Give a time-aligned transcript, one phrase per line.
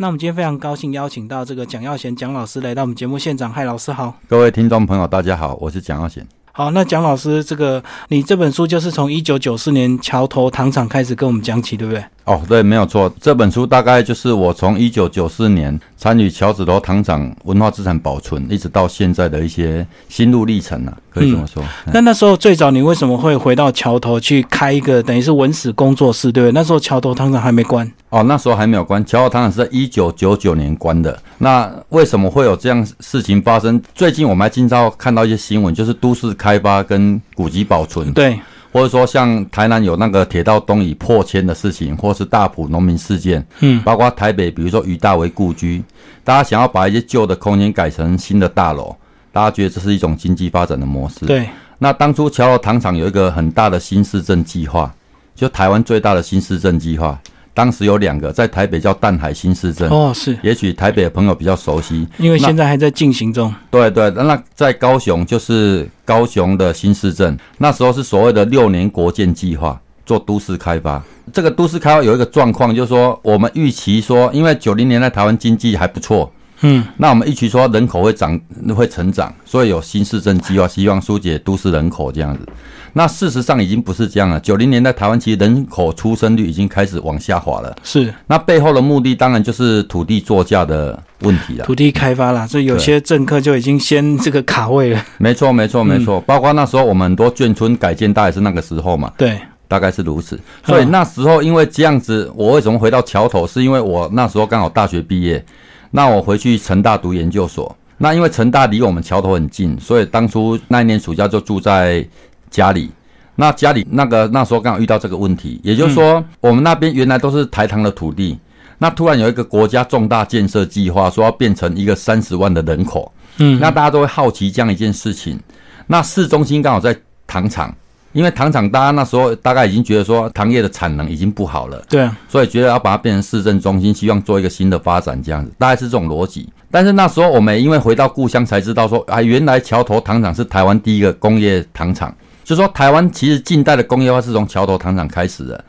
[0.00, 3.52] 那我们今天非常高兴邀请到这个蒋耀贤蒋老师来到我们节目现场。
[3.52, 4.14] 嗨，老师好！
[4.28, 6.24] 各位听众朋友，大家好，我是蒋耀贤。
[6.58, 12.04] 好，那蒋老师，这个你这本书就是从一九九四年桥头糖厂开始跟我们讲起，对不对？
[12.24, 13.10] 哦，对，没有错。
[13.20, 21.62] 这本书大概就是我从一九九四年参与桥子头糖厂文化资产保存，一直到现在的一些心路历程啊，可以这么说。
[21.92, 26.52] 那那时候最早你为什么会回到桥头去开一个等于是文史工作室，对不对？
[26.52, 27.90] 那时候桥头糖厂还没关。
[28.10, 29.02] 哦，那时候还没有关。
[29.06, 31.18] 桥头糖厂是在一九九九年关的。
[31.38, 33.80] 那为什么会有这样事情发生？
[33.94, 38.12] 最近我们还经常看到一些新闻，就是都市开发跟古籍保存。
[38.12, 38.38] 对。
[38.70, 45.82] 或者说像台南有那个铁道东移破迁的事情，或是大埔农民事件，嗯，包括台北，比如说于大为故居，
[46.22, 48.94] 大家想要把一些旧的空间改成新的大楼，
[49.32, 51.24] 大家觉得这是一种经济发展的模式。
[51.24, 51.48] 对。
[51.78, 54.94] 那当初桥头糖厂有一个很大的新市镇计划，
[55.34, 57.18] 就台湾最大的新市镇计划。
[57.58, 63.52] 当时有两个，在台北叫淡海新市镇哦，是，也许台北的朋友比较熟悉，因为现在还在进行中。
[63.68, 71.02] 对对，那在高雄就是高雄的新市镇，那时候是所谓的六年国建计划，做都市开发。
[71.32, 76.32] 这个都市开发有一个状况，就是说我们预期说，因为九零年代台湾经济还不错。
[76.60, 78.40] 嗯，那我们预期说人口会长
[78.76, 82.46] 会成长，所以有新市镇计划，希望疏解都市人口这样子。
[82.92, 84.38] 那事实上已经不是这样了。
[84.40, 87.76] 九零年代台湾其实人口出生率已经开始往下滑了。
[87.82, 91.64] 是，那背后的目的当然就是土地作价的问题了。
[91.64, 95.04] 土地开发了，所以有些政客就已经先这个卡位了。
[95.18, 96.20] 没错，没错，没错。
[96.22, 99.12] 包括那时候我们很多眷村改建，大概是那个时候嘛。
[99.16, 100.38] 对，大概是如此。
[100.64, 103.46] 所以那时候因为这样子，我为什么回到桥头？
[103.46, 105.44] 是因为我那时候刚好大学毕业。
[105.90, 112.06] 那我回去成大读研究所，那因为成大离我们桥头很近，所以当初那一年暑假就住在
[112.50, 112.90] 家里。
[113.36, 118.38] 那家里那个那时候刚好遇到这个问题，也就是说，我们那边原来都是台糖的土地，
[118.78, 125.38] 那突然有一个国家重大建设计划，说要变成一个三十万的人口，嗯，那大家都会好奇这样一件事情。
[125.86, 126.96] 那市中心刚好在
[127.26, 127.74] 糖厂。
[128.12, 136.48] 因为糖厂，大家那时候大概已经觉得说糖业的产能已经不好了，对啊，所以觉得要把它变成市政中心，希望做一个新的发展这样子，大概是这种逻辑。
[136.70, 142.12] 但是那时候我们因为回到故乡才知道说，啊，原来桥头糖厂是台湾第一个工业糖厂，
[142.48, 145.62] 就说台湾其实近代的工业化是从桥头糖厂开始的。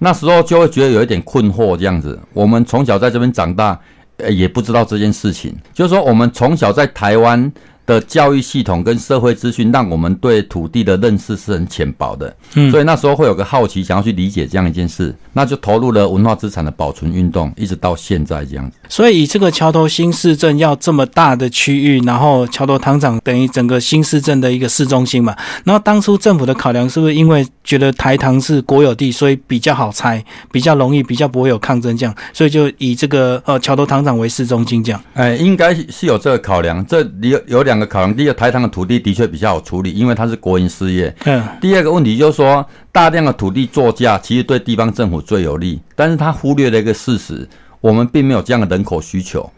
[0.00, 2.18] 那时候就会觉得有一点困惑这样子。
[2.32, 3.78] 我们从小在这边长大，
[4.16, 7.52] 呃，也不知道这件事情，就是说我们从小在台湾。
[7.86, 18.76] 的教育系统跟社会资讯，让我们对土地的认识是很浅薄的，嗯，所以那时候会有个好奇，想要去理解这样一件事，那就投入了文化资产的保存运动，一直到现在这样子。
[18.88, 25.36] 所以，以这个桥头新市镇要这么大的区域，然后桥头糖厂等于整个新市镇的一个市中心嘛。
[25.64, 35.00] 然后当初政府的考量是不是因为觉得台糖是国有地，所以比较好拆，比较容易，比较不会有抗争这样，所以就以这个呃桥头糖厂为市中心这样。
[35.14, 36.84] 哎，应该是有这个考量。
[36.86, 41.14] 这里有有两个考量：第一个，台糖的土地的确比较好处理，因为它是国营事业。
[41.24, 41.42] 嗯。
[41.60, 47.48] 第二个问题就是说，大量的土地作价其实对地方政府最有利，但是他忽略了一个事实。
[47.82, 49.48] 我们并没有这样的人口需求，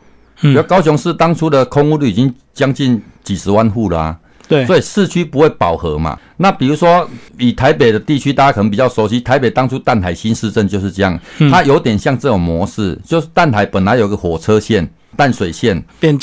[0.40, 4.14] 比如高雄市当初的空屋率已经将近几十万户了，
[4.46, 6.18] 对，所以市区不会饱和嘛。
[6.36, 7.08] 那比如说
[7.38, 11.18] 以台北的地区，大家可能比较熟悉，台北当初淡海新市镇就是这样，
[11.50, 14.86] 它有点像这种模式，就是淡海本来有个火车线
[15.18, 15.76] 淡水线，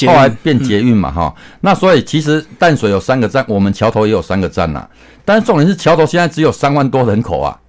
[0.07, 1.35] 后来变捷运嘛，哈。
[1.59, 4.87] 那所以其实淡水有三个站，我们桥头也有三个站呐。
[5.25, 7.59] 但是重点是桥头现在只有三万多人口啊。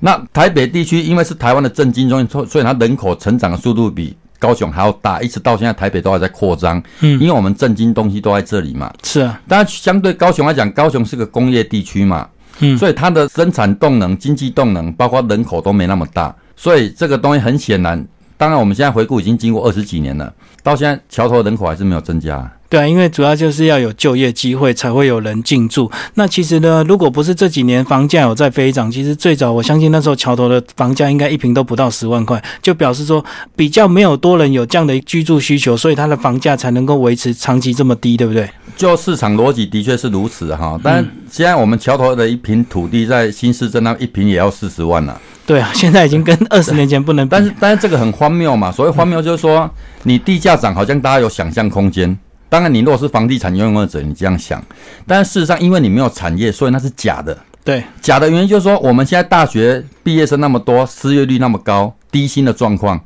[0.00, 6.82] 那台北地区因为是台湾的政经中心，所所以它人口成长的速度比高雄还要大，一直到现在台北都还在扩张。
[7.00, 8.90] 嗯，因为我们政经东西都在这里嘛。
[9.02, 12.26] 是啊，当然相对高雄来讲，高雄是个工业地区嘛。
[12.60, 18.02] 嗯，所以它的生产动能、经济动能，包括人口都没那么大，所以这个东西很显然。
[18.36, 20.32] 当然，我们现在回顾已经经过二十几年了，
[20.62, 22.50] 到现在桥头人口还是没有增加。
[22.68, 25.90] 对啊，因为主要就是要有就业机会，才会有人进驻。
[26.14, 33.22] 那其实呢，如果不是这几年房价有在飞涨，其实最早我相信那时候桥头的房价应该一平都不到十万块，就表示说
[33.54, 38.48] 比较没有多人有这样的居住需求，所以它的房价才能够维持长期这么低，对不对？
[38.74, 45.20] 就市场逻辑的确是如此哈，但现在我们桥头的一平土地在新市镇那一平也要四十万了。
[45.52, 47.28] 对啊，现在已经跟二十年前不能。
[47.28, 49.70] 但是但是这个很荒谬嘛，所谓荒谬就是说
[50.04, 52.18] 你地价涨，好像大家有想象空间。
[52.48, 54.64] 当然，你如果是房地产拥有者，你这样想，
[55.06, 57.36] 但是事实上，因为你没有产业，所以那是假的。
[57.62, 62.98] 对，假的原因就是说，我们现在大学毕业生那么多，失业率那么高，低薪的状况，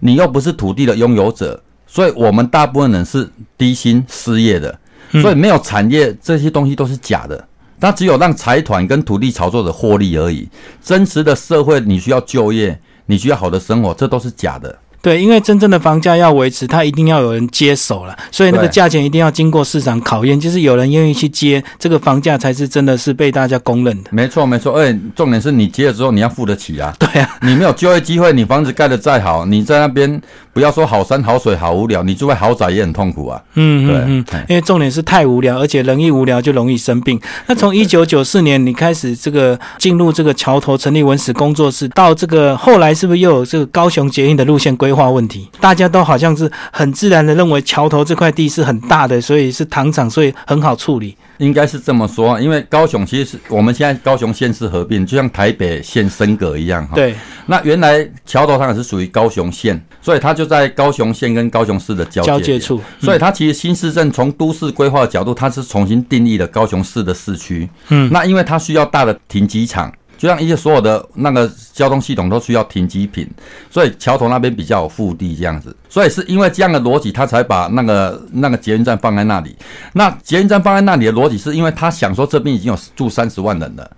[0.00, 4.78] 你又不是土地的拥有者，所以我们大部分人是低薪失业的，
[5.22, 7.48] 所以没有产业，这些东西都是假的。
[7.80, 10.48] 它只有让财团跟土地炒作者获利而已。
[10.82, 14.78] 真实的社会，你需要就业，你需要好的生活，这都是假的。
[15.02, 24.08] 对，因为真正的房价要维持，它一定要有人接手了，所以那个价钱一定要经过市场考验，就是有人愿意去接，这个房价才是真的是被大家公认的。
[24.12, 26.90] 没错没错，而且重点是你接了之后你要付得起啊。
[26.98, 30.22] 对啊，你没有就业机会，你房子盖得再好，你在那边
[30.54, 33.42] 不要说好山好水好无聊，你住在豪宅也很痛苦啊。
[33.54, 37.20] 嗯嗯嗯，哎因为重点是太无聊，而且人一无聊就容易生病。
[37.48, 45.50] 那从一九九四年你开始这个进入这个桥头成立文史工作室，到这个后来是不是又有这个高雄捷运的路线规划问题？
[45.60, 51.16] 大家都好像是很自然的认为桥头这块地是很大的，所以是糖厂，所以很好处理。
[51.38, 56.94] 应该是这么说，因为高雄其实是我们现在高雄县市合并，就像台北县升格一样哈。。
[56.94, 57.14] 对，
[57.46, 67.68] 那原来桥头上也是属于高雄县，所以它就在高雄县跟高雄市的交交界处，所以它其实新市镇从都市规划的角度，它是重新定义了高雄市的市区。
[67.88, 73.28] 嗯那因为它需要大的停机场，就像一些所有的那个交通系统都需要停机坪，
[73.70, 75.74] 所以桥头那边比较有腹地这样子。
[75.88, 79.56] 所以是因为这样的逻辑，他才把那个那个捷运站放在那里。
[79.92, 83.90] 那捷运站放在那里的逻辑，是因为他想说这边已经有住三十万人了。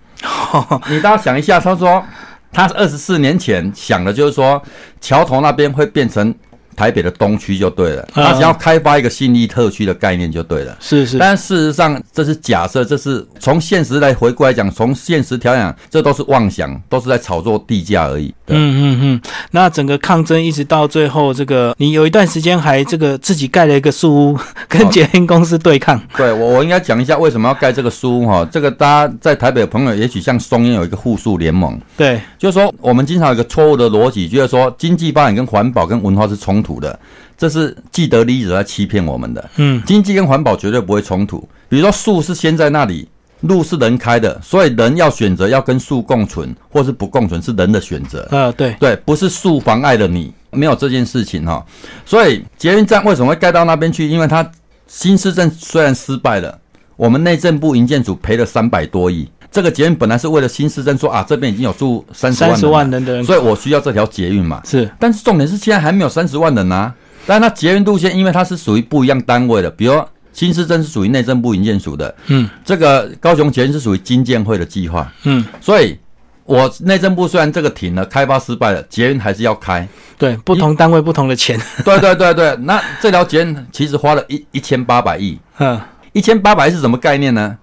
[0.89, 2.03] 你大家想一下，他说
[2.51, 4.61] 他二十四年前想的就是说
[4.99, 6.33] 桥头那边会变成
[6.77, 10.77] 台北的东区就对了，嗯他只要开发一个信义特区的概念就对了。
[10.79, 18.33] 是是，但事实上，这是假设，这是从现实来回顾来讲，从现实条讲，这都是妄想，都是在炒作地价而已。
[18.49, 19.21] 嗯嗯嗯，
[19.51, 24.39] 那整个抗争一直到最后，这个你有一段时间还这个自己盖了一个树屋，
[24.69, 25.99] 跟哦捷运公司对抗。
[26.15, 28.47] 对我我应该讲一下为什么要盖这个书哈。
[28.51, 36.99] 这个大家在台北的朋友，也许像松烟有一个互助联盟，对，就是说我们经常有一个错误的逻辑，就是说经济发展跟环保跟文化是冲突的，
[37.37, 39.49] 这是既得利益者在欺骗我们的。
[39.55, 41.47] 嗯，经济跟环保绝对不会冲突。
[41.69, 43.07] 比如说树是先在那里，
[43.41, 48.27] 路是人开的，所以人要选择要跟树共存或是不共存，是人的选择。
[48.31, 51.65] 呃，对，对，不是树妨碍了你，没有这件事情哈。
[52.05, 54.07] 所以捷运站为什么会盖到那边去？
[54.07, 54.49] 因为它
[54.87, 56.59] 新市镇虽然失败了，
[56.95, 59.29] 我们内政部营建组赔了三百多亿。
[59.57, 64.61] 这个捷运本来是为了新市镇说啊，这边已经有住三十万人了，三十万人的人所以我需要这条捷运嘛。
[64.63, 66.93] 是，但是重点是现在还没有三十万人啊。
[67.25, 69.99] 但是它捷运路线，因为它是属于不一样单位的，比如
[70.31, 75.97] 新市镇是属于内政部营建署的，嗯这个高雄捷运是属于金建会的计划，嗯，所以
[76.43, 79.87] 我内政部虽然这个停了，开发失败了，捷运还是要开。
[80.19, 81.59] 对，不同单位不同的钱。
[81.83, 85.81] 对对对对，那这条捷运其实花了一一千八百亿，嗯，
[86.13, 87.57] 一千八百是什么概念呢？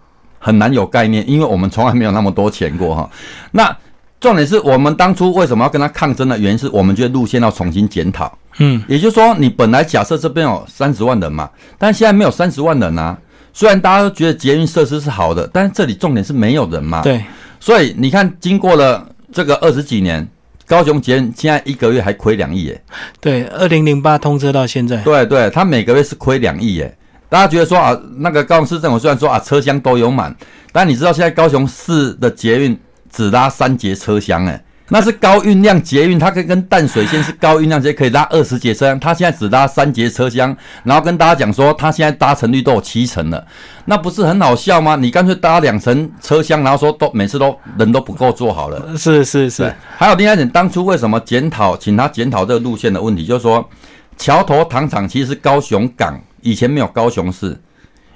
[0.44, 3.11] 很难有概念，因为我们从来没有那么多钱过哈。
[3.50, 3.75] 那
[4.20, 8.31] 重点是我们当初为什么要跟他抗争的原因，是我们觉得路线要重新检讨。
[8.58, 11.49] 嗯，也就是说，你本来假设这边有三十万人嘛，
[11.79, 13.17] 但现在没有三十万人啊。
[13.55, 17.00] 虽然大家都觉得捷运设施是好的，但是这里重点是没有人嘛。。
[17.02, 17.25] 对，
[17.58, 20.29] 所以你看，经过了这个二十几年，
[20.67, 22.82] 高雄捷运现在一个月还亏两亿耶。
[23.19, 26.96] 对，二零零八通车到现在，对对，他每个月是亏两亿耶。
[27.34, 30.32] 大家觉得说啊，那个高雄市政府虽然说啊车厢都有满，
[30.70, 32.78] 但你知道现在高雄市的捷运
[33.10, 43.44] 只拉三节车厢，哎，那是高运量捷运，它可以跟淡水线是高运量捷可以拉二十节车厢，它现在只拉三节车厢，然后跟大家讲说它现在搭乘率都有七成了，
[43.86, 44.94] 那不是很好笑吗？
[44.94, 48.96] 你干脆搭两层车厢，然后说都每次都人都不够坐好了。
[48.96, 53.69] 是是是对，，还有另外一点，当初为什么检讨，请他检讨这个路线的问题，就是说，
[54.16, 57.58] 桥头糖厂其实是高雄港，以前没有高雄市，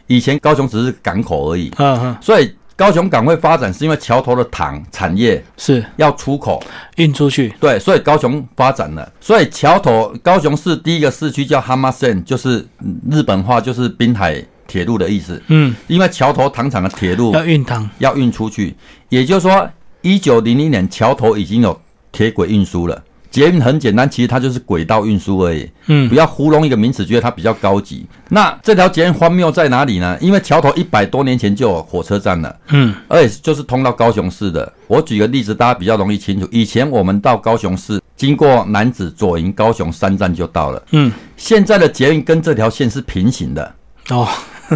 [0.07, 5.85] 以前高雄只是港口而已，嗯嗯，所以高雄港会发展是因为桥头的糖产业是。
[5.97, 6.63] 要出口，
[6.97, 7.53] 运出去。
[7.59, 17.89] 对，所以高雄发展了，所以桥头高雄市第一个市区叫哈马县，就是嗯日本话就是滨海铁路的意思，嗯，因为桥头糖厂的铁路要运糖。
[17.99, 18.77] 要运出去，
[19.09, 19.69] 也就是说，
[20.03, 21.81] 一九零零年桥头已经有
[22.13, 23.03] 铁轨运输了。
[23.39, 28.05] 捷运很简单，其实它就是轨道运输而已，嗯不要糊弄一个名词，觉得它比较高级。
[28.29, 30.19] 那这条捷运荒谬在哪里呢？
[30.21, 34.73] 因为桥头一百多年前就有火车站了，嗯而且就是通到高雄市的。
[34.89, 36.49] 我举个例子，大家比较容易清楚。
[36.51, 40.83] 以前我们到高雄市，经过南子、左营、高雄三站就到了。
[40.91, 43.75] 嗯，现在的捷运跟这条线是平行的，
[44.11, 44.27] 哦，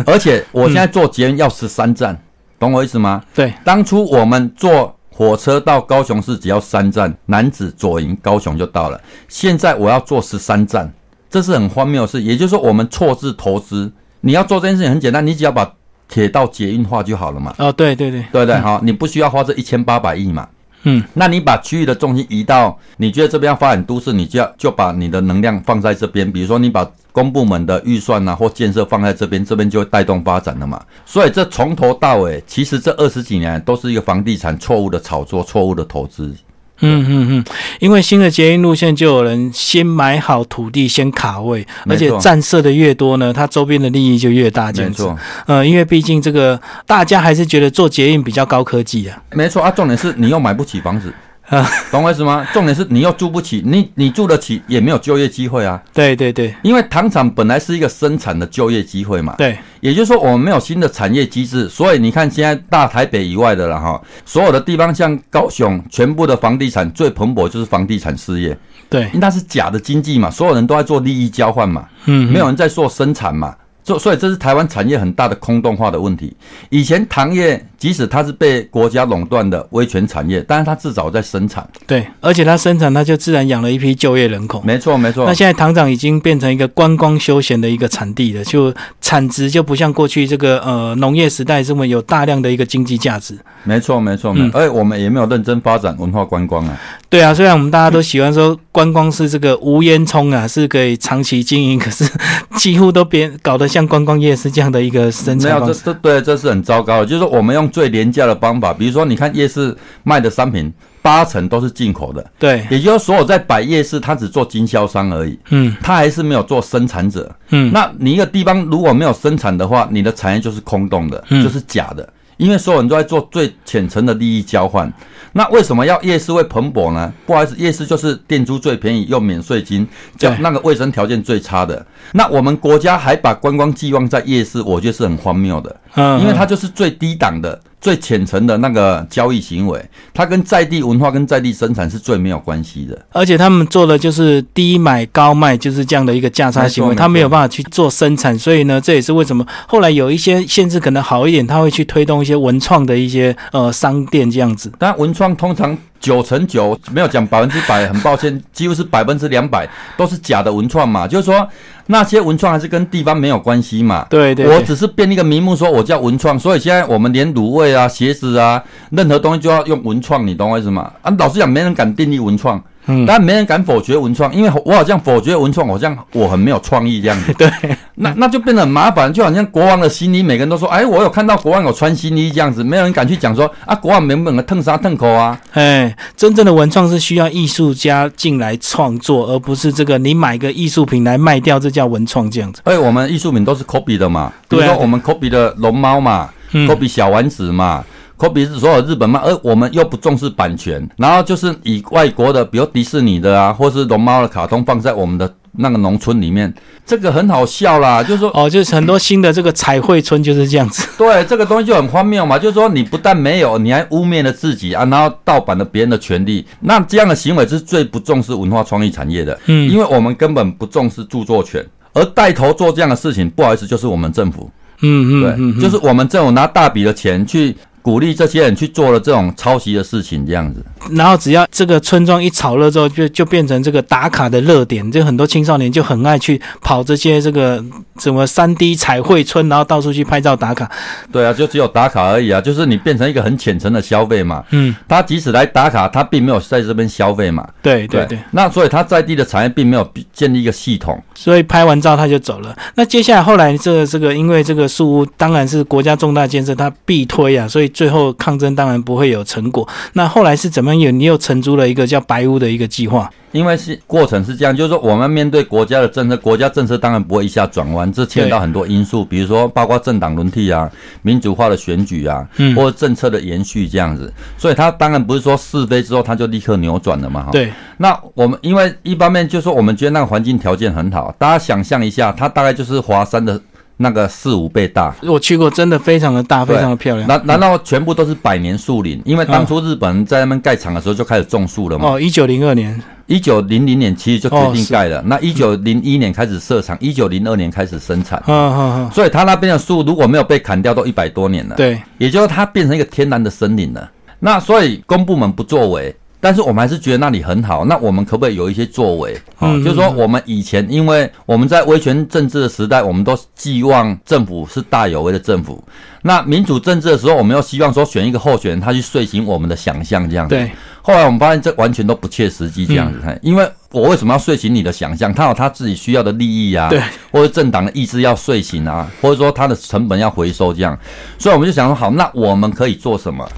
[0.07, 2.17] 而且我现在坐捷运要十三站，
[2.61, 3.23] 懂我意思吗？
[3.35, 9.01] 对，当初我们坐火车到高雄市只要三站，南子、左营、高雄就到了。
[9.29, 10.93] 现在我要坐十三站，
[11.29, 12.23] 这是很荒谬的事。
[12.23, 13.93] 也就是说，我们错字投资，
[14.23, 15.75] 你要做这件事情很简单，你只要把
[16.09, 18.59] 铁道捷运化就好了嘛，哦，对对对，对不对？
[18.59, 20.49] 好，你不需要花这一千八百亿嘛。
[20.85, 26.31] 嗯，那你把区域的重心移到你觉得这边要发展都市，你就要就把你的能量放在这边。
[26.31, 30.83] 比如说，你把公部门的预算啊或建设放在这边，这边就会带动发展了嘛。
[31.07, 36.35] 所以这从头到尾，其实这二十几年都是一个房地产错误的炒作、错误的投资。
[36.83, 37.45] 嗯嗯嗯，
[37.81, 44.71] 因为新的捷运路线就有人先买好土地，先卡位，而且站设的越多呢，它周边的利益就越大。
[44.73, 49.17] 没错，呃，因为毕竟这个大家还是觉得做捷运比较高科技啊。
[49.31, 51.13] 没错啊，重点是你又买不起房子。
[51.93, 52.47] 懂我意思吗？
[52.53, 55.81] 重点是你又住不起，你你住得起也没有就业机会啊。
[55.93, 59.35] 对对对，因为糖厂本来是一个生产的就业机会嘛。
[59.37, 68.57] 对，也就是说我们没有新的产业机制，所以你看现在大台北以外的了哈，所有的地方像高雄，全部的房地产最蓬勃就是房地产事业。
[68.89, 71.87] 对，因为它是假的经济嘛，所有人都在做利益交换嘛。
[72.07, 73.55] 嗯，没有人在做生产嘛。
[73.85, 76.37] 所所以这是台湾产业很大的空洞化的问题。
[76.71, 81.69] 以前糖业即使它是被国家垄断的威权产业，但是它至少在生产。
[81.85, 84.63] 对，而且它生产，它就自然养了一批就业人口。
[84.65, 85.27] 没错，没错。
[85.27, 93.37] 那现在糖厂已经变成一个观光休闲的一个产地了，就产值就不像过去这个呃农业时代这么有大量的一个经济价值。
[93.65, 94.33] 没错，没错。
[94.37, 94.49] 嗯。
[94.55, 96.81] 而且我们也没有认真发展文化观光啊。
[97.09, 102.09] 对啊，虽然我们大家都喜欢说观光是这个无烟囱啊，是可以长期经营，可是
[102.57, 107.07] 几乎都变搞得像观光业是这样的一个生产没有，这这对，这是很糟糕的。
[107.07, 112.25] 就是说，我们用最廉价的方法，比如说，你看夜市卖的商品，八成都是进口的。
[112.39, 115.39] 对，也就是所有在摆夜市，他只做经销商而已。
[115.51, 117.35] 嗯，他还是没有做生产者。
[117.49, 122.09] 嗯，那你一个地方如果没有生产的话，你的产业就是空洞的，就是假的。
[122.39, 124.91] 因为所有人都在做最浅层的利益交换，
[125.33, 127.13] 那为什么要夜市会蓬勃呢？
[127.25, 129.87] 不好意思，夜市就是店租最便宜又免税金，
[130.19, 131.87] 叫那个卫生条件最差的。
[132.13, 135.77] 那我们国家还把观光寄望在夜市，我觉得是很荒谬的。
[135.95, 137.61] 嗯，因为它就是最低档的。
[137.83, 139.85] 最浅层的那个交易行为，
[140.15, 142.97] 它跟在地文化跟在地生产是最没有关系的。
[143.11, 148.39] 而且他们做的就是低买高卖，就是这样的一个价差行为，他没有办法去做生产。
[148.39, 154.71] 所以呢，这也是为什么后来有一些限制可能好一点，他会去推动一些文创的一些呃商店这样子。
[154.79, 155.77] 但文创通常。
[156.03, 159.67] 九成九没有讲百分之百，很抱歉，几乎是百分之两百
[159.97, 161.09] 都是假的文创嘛。
[161.09, 161.49] 就是说
[161.87, 164.05] 那些文创还是跟地方没有关系嘛。
[164.11, 170.93] 对对，我只是变一个名目，说我叫文创，所以现在我们连卤味啊、鞋子啊，任何东西就要用文创，你懂我意思吗？
[171.03, 172.63] 啊，老实讲，没人敢定义文创。
[172.87, 177.33] 嗯，但没人敢否决文创，因为我好像否决文创，好像我很没有创意这样子。
[177.39, 177.49] 对，
[177.95, 185.39] 那那就变得很麻烦，就好像国王的新衣，每个人都说，哎，我有看到国王有穿新衣这样子，没有人敢去讲说啊，国王原本的腾沙腾口啊。
[185.53, 192.61] 哎，真正的文创是需要艺术家进来创作，而不是这个你买个艺术品来卖掉，这叫文创这样子。
[192.65, 197.85] 哎，我们艺术品都是 copy 的嘛，比如说我们 copy 的龙猫嘛，copy 小丸子嘛。
[198.23, 206.55] 可比是所有日本漫，而我们又不重视版权，然后就是以外国的，比如迪士尼的啊，或是龙猫的卡通放在我们的那个农村里面，
[206.87, 208.01] 这个很好笑啦。
[208.01, 210.87] 就是说，哦，就是很多新的这个彩绘村就是这样子。
[210.97, 212.39] 对，这个东西就很荒谬嘛。
[212.39, 216.47] 就是说，你不但没有，你还污蔑了自己啊，然后盗版了别人的权利。
[216.61, 219.37] 那这样的行为是最不重视文化创意产业的。
[219.47, 221.61] 嗯，因为我们根本不重视著作权，
[221.93, 224.49] 而带头做这样的事情，不好意思，就是我们政府。
[224.85, 227.57] 嗯嗯，对，就是我们政府拿大笔的钱去。
[227.83, 230.65] 鼓励这些人去做了这种抄袭的事情，这样子。
[230.93, 237.63] 然后只要这个村庄一炒热之后，就就变成这个打卡的热点，就很多青少年就很爱去跑这些这个
[237.99, 240.71] 什么三 D 彩绘村，然后到处去拍照打卡。
[241.11, 244.45] 对啊，就只有打卡而已啊，就是你变成一个很浅层的消费嘛。
[244.51, 244.75] 嗯。
[244.89, 247.49] 他即使来打卡，他并没有在这边消费嘛。
[247.61, 248.17] 对对对。
[248.31, 252.57] 那所以他在地的产业并没有建立一个系统，所以拍完照他就走了。
[252.77, 257.72] 那接下来后来这个这个，因为这个树屋当然是国家重大建设，他必推啊，所以。
[257.73, 259.69] 最后抗争当然不会有成果。
[259.95, 260.91] 那后来是怎么有？
[260.91, 263.11] 你又承租了一个叫白屋的一个计划。
[263.33, 274.13] 因为是过程是这样，就是说我们面对国家的政策，国家政策当然不会一下转弯，这牵到很多因素，比如说包括政党轮替啊、民主化的选举啊，或者政策的延续这样子。
[274.37, 277.23] 所以它当然不是说是非之后它就立刻扭转了嘛。
[277.23, 277.51] 哈对。
[277.79, 283.41] 那我们因为一方面就是说我们觉得那个环境条件很好，大家想象一下，它大概就是华山的。
[283.77, 287.09] 那个四五倍大，我去过，真的非常的大，非常的漂亮。
[287.09, 289.01] 难难道全部都是百年树林？
[289.05, 291.91] 因为当初日本人在那边盖厂的时候就开始种树了嘛。
[291.91, 295.03] 哦，一九零二年，一九零零年其实就决定盖了。
[295.07, 298.23] 那一九零一年开始设厂，一九零二年开始生产。
[298.27, 298.91] 嗯嗯嗯。
[298.93, 301.57] 所以它那边的树如果没有被砍掉，都一百多年了。
[301.57, 303.91] 对，也就是它变成一个天然的森林了。
[304.21, 305.95] 那所以公部门不作为。
[306.23, 309.13] 但是我们还是觉得那里很好，那我们可不可以有一些作为？
[309.41, 315.63] 啊，就是说我们以前因为我们在威权政治的时代，我们都寄望政府是大有为的政府。
[316.05, 320.37] 那民主政治的时候，我们又希望说选一个候选人，他去遂行我们的想象这样子。
[320.37, 320.49] 对。
[320.85, 322.99] 后来我们发现这完全都不切实际这样子。
[323.23, 325.13] 因为我为什么要遂行你的想象？
[325.15, 326.81] 他有他自己需要的利益啊，对，
[327.13, 330.77] 或者政党的意志要遂行啊，或者说他的成本要回收这样。
[331.19, 333.29] 所以我们就想说，好，那我们可以做什么？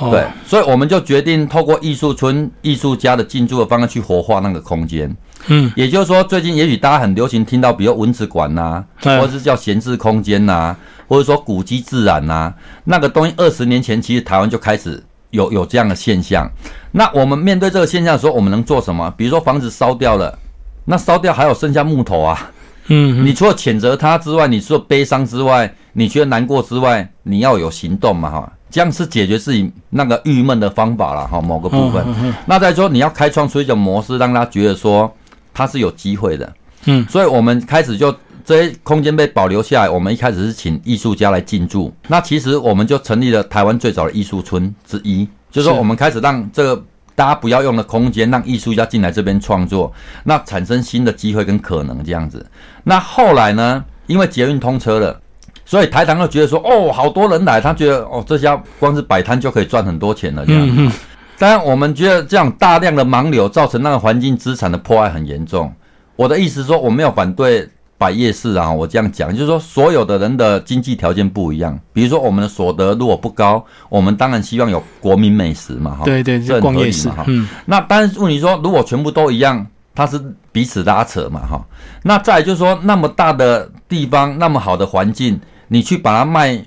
[0.00, 5.14] 哦对，所以我们就决定透过艺术村艺术家的进驻的方式去活化那个空间。
[5.48, 10.76] 嗯，也就是说，最近也许大家很流行听到，比如文字馆呐、对或者是叫闲置空间呐、
[11.06, 12.52] 或者说古迹自然呐、
[12.84, 16.48] 那个东西，二十年前其实台湾就开始有有这样的现象。
[16.92, 19.12] 那我们面对这个现象的时候，我们能做什么？
[19.16, 20.38] 比如说房子烧掉了，
[20.84, 22.50] 那烧掉还有剩下木头啊，
[22.88, 32.04] 嗯，你除了谴责他之外，你除了悲伤之外，你觉得难过之外，你要有行动嘛哈，这样是解决自己那个郁闷的方法了哈，某个部分。
[32.46, 35.12] 那再说你要开创出一种模式，让他觉得说
[35.52, 36.52] 他是有机会的。
[36.84, 41.92] 嗯，所以我们开始就这些空间被保留下来，我们一开始是请艺术家来进驻。
[42.06, 46.84] 那其实我们就成立了台湾最早的艺术村之一，就是说我们开始让这个。
[47.14, 52.46] 大家不要用的空间，让艺术家进来这边创作，那产生新的机会跟可能这样子。
[52.84, 53.84] 那后来呢？
[54.06, 55.20] 因为捷运通车了，
[55.68, 60.92] 所以台糖就觉得说，哦，好多人来，他觉得哦，这家光是摆摊就可以赚很多钱了这样。
[61.36, 65.70] 当然，我们觉得这样大量的盲流造成那个环境资产的破坏很严重。
[66.16, 71.78] 我的意思是说，我没有反对摆夜市啊，我这样讲，就是说所有的人的经济条件不一样。
[71.92, 76.04] 比如说，我们的所得如果不高，我们当然希望有国民美食嘛，哈。
[76.06, 77.24] 对对，就这很逛夜市合理嘛哈。
[77.28, 80.18] 嗯，那但是问题说，如果全部都一样，它是
[80.50, 81.62] 彼此拉扯嘛，哈。
[82.02, 86.62] 那再来就是说，那么大的地方，那么好的环境，你去把它卖，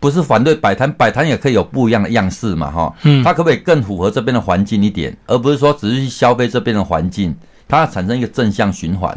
[0.00, 2.94] 不是反对摆摊，摆摊也可以有不一样的样式嘛，哈。
[3.04, 7.34] 嗯它可不可以更符合这边的环境一点，而不是说只是去消费这边的环境，
[7.66, 9.16] 它产生一个正向循环。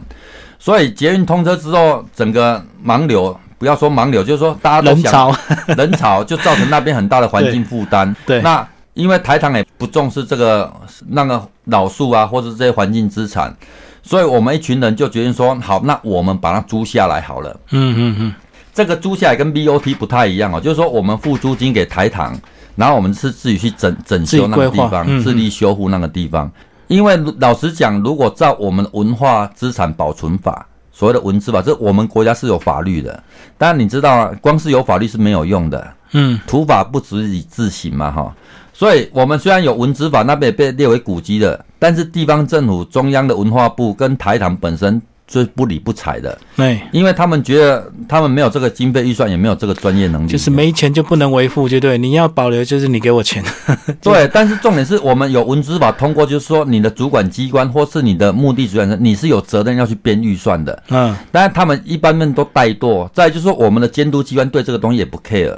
[0.60, 3.38] 所以捷运通车之后，整个盲流。
[3.58, 5.32] 不要说盲流，就是说大家都想
[5.78, 8.12] 人潮， 就造成那边很大的环境负担。
[8.26, 10.74] 对那因为台糖也不重视这个
[11.10, 13.56] 那个老树啊，或者这些环境资产，
[14.02, 17.56] 所以我们一群人就决定说，好，那我们把它租下来好了。
[17.70, 18.36] 嗯嗯嗯，
[18.82, 22.36] 这个租下来跟 BOT 不太一样哦，就是说我们付租金给台糖，
[22.76, 26.52] 然后我们是自己去整整修那个地方，嗯自力修复那个地方。
[26.88, 33.24] 因为老实讲，如果照我们文化资产保存法，所谓的文字法，这我们国家是有法律的。
[33.58, 35.94] 当然你知道啊，光是有法律是没有用的。
[36.14, 38.36] 嗯，土法不足以自行嘛，哈。
[38.74, 53.42] 所以，我们虽然有文字法，那边也被列为古迹的，但是地方政府、中央的文化部跟台糖本身就是不理不睬的，对，因为他们觉得他们没有这个经费预算，也没有这个专业能力，就是没钱就不能维护，就对，你要保留就是你给我钱，
[54.04, 54.30] 对。
[54.34, 60.84] 但是重点是我们有文字法通过，就是说你的主管机关或是你的目的主管人，你是有责任要去编预算的。
[60.90, 63.10] 嗯，但是，他们一般们都怠惰。
[63.14, 65.58] 再就是说，我们的监督机关对这个东西也不 care，、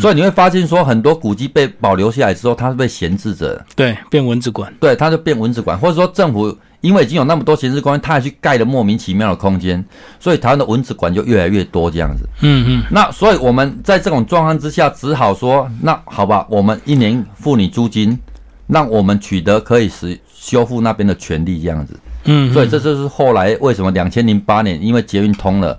[0.00, 9.82] 所以你会发现说，很多古迹被保留下来之后，它是被闲置着，对，变文字馆，对，它就变文字馆，或者说政府因为已经有那么多闲置空间，他还去盖了莫名其妙的空间，
[10.20, 12.28] 所以台湾的蚊子馆就越来越多这样子。
[12.42, 18.18] 嗯嗯，那所以我们在这种状况之下，只好说，那好吧，我们一年付你租金，
[18.66, 21.98] 让我们取得可以使修复那边的权利这样子。
[22.24, 25.78] 嗯，所以这就是后来为什么两千零八年因为捷运通了，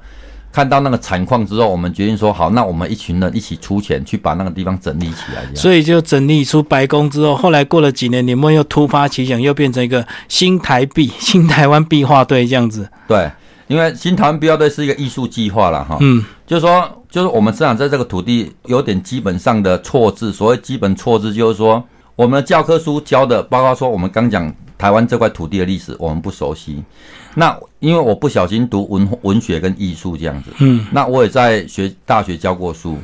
[0.53, 5.43] 看到那个惨况之后，我们决定说好，那我们一群人一起出钱去把那个地方整理起来。
[5.55, 12.87] 所以就整理出白宫之后，后来过了几年，你们又突发奇想，又变成一个新台币、新台湾壁画队这样子。
[13.07, 13.31] 对，
[13.65, 21.83] 因为新台湾必要队是一个艺术计划了哈，嗯，就是说，就是我们生长在这个土地有点基本上的错字，所谓基本错字就是说，
[22.15, 26.83] 我们的教科书教的，包括说我们刚讲台湾这块土地的历史，我们不熟悉。
[27.35, 32.97] 那因为我不小心读文文学跟艺术这样子，嗯，那我也在学大学教过书，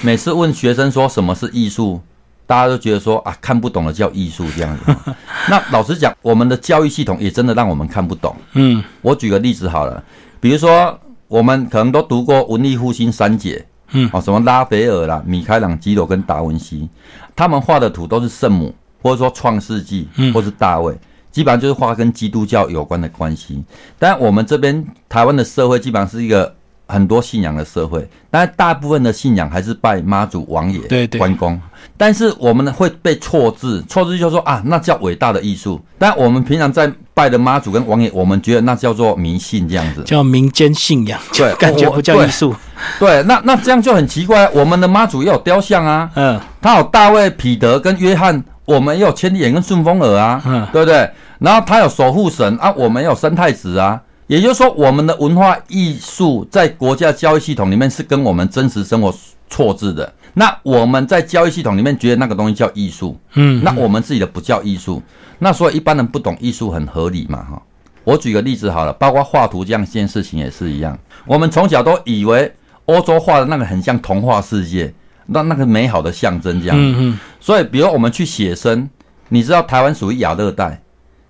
[0.00, 2.00] 每次问学生说什么是艺术，
[2.46, 4.94] 大家都觉得说啊看不懂的叫艺术这样子。
[5.48, 8.34] 那老实讲，我们的教育系统也真的让我们看不懂。
[8.54, 10.02] 嗯，我举个例子好了，
[10.40, 16.88] 比如说我们可能都读过文艺复兴三杰，嗯哦，什么拉斐尔啦、米开朗基罗跟达文西，
[17.36, 20.96] 他们画的图都是圣母，或者说创世纪，或是大卫。
[21.34, 23.60] 基本上就是画跟基督教有关的关系，
[23.98, 26.54] 但我们这边台湾的社会基本上是一个
[26.86, 31.60] 很多信仰的社会，但大部分的信仰还是拜妈祖、王爷、对对关公。
[31.96, 35.80] 但是我们会被错字，错字就说啊，那叫伟大的艺术。
[35.98, 40.04] 但我们平常在拜的妈祖跟王爷，我们觉得那叫做迷信这样子。
[40.04, 42.54] 叫民间信仰，对 感觉不叫艺术。
[43.00, 44.48] 对，那那这样就很奇怪。
[44.50, 51.08] 我们的妈祖也有雕像啊，嗯，他有大卫、彼得跟约翰，我们也有千里眼跟顺风耳啊，嗯对不对？
[51.38, 54.00] 然后他有守护神啊，我们有生态值啊。
[54.26, 59.14] 也就是说，我们的文化艺术在国家教育系统里面是跟我们真实生活
[59.50, 60.10] 错字的。
[60.32, 65.02] 那我们在教育系统里面觉得那个东西叫艺术，嗯，那我们自己的不叫艺术。
[65.38, 67.62] 那所以一般人不懂艺术很合理嘛，哈。
[68.02, 70.98] 我举个例子好了，包括画图这样一件事情也是一样。
[71.26, 72.50] 我们从小都以为
[72.86, 74.92] 欧洲画的那个很像童话世界，
[75.26, 76.76] 那那个美好的象征这样。
[76.78, 78.88] 嗯嗯，所以，比如我们去写生，
[79.28, 80.80] 你知道台湾属于亚热带，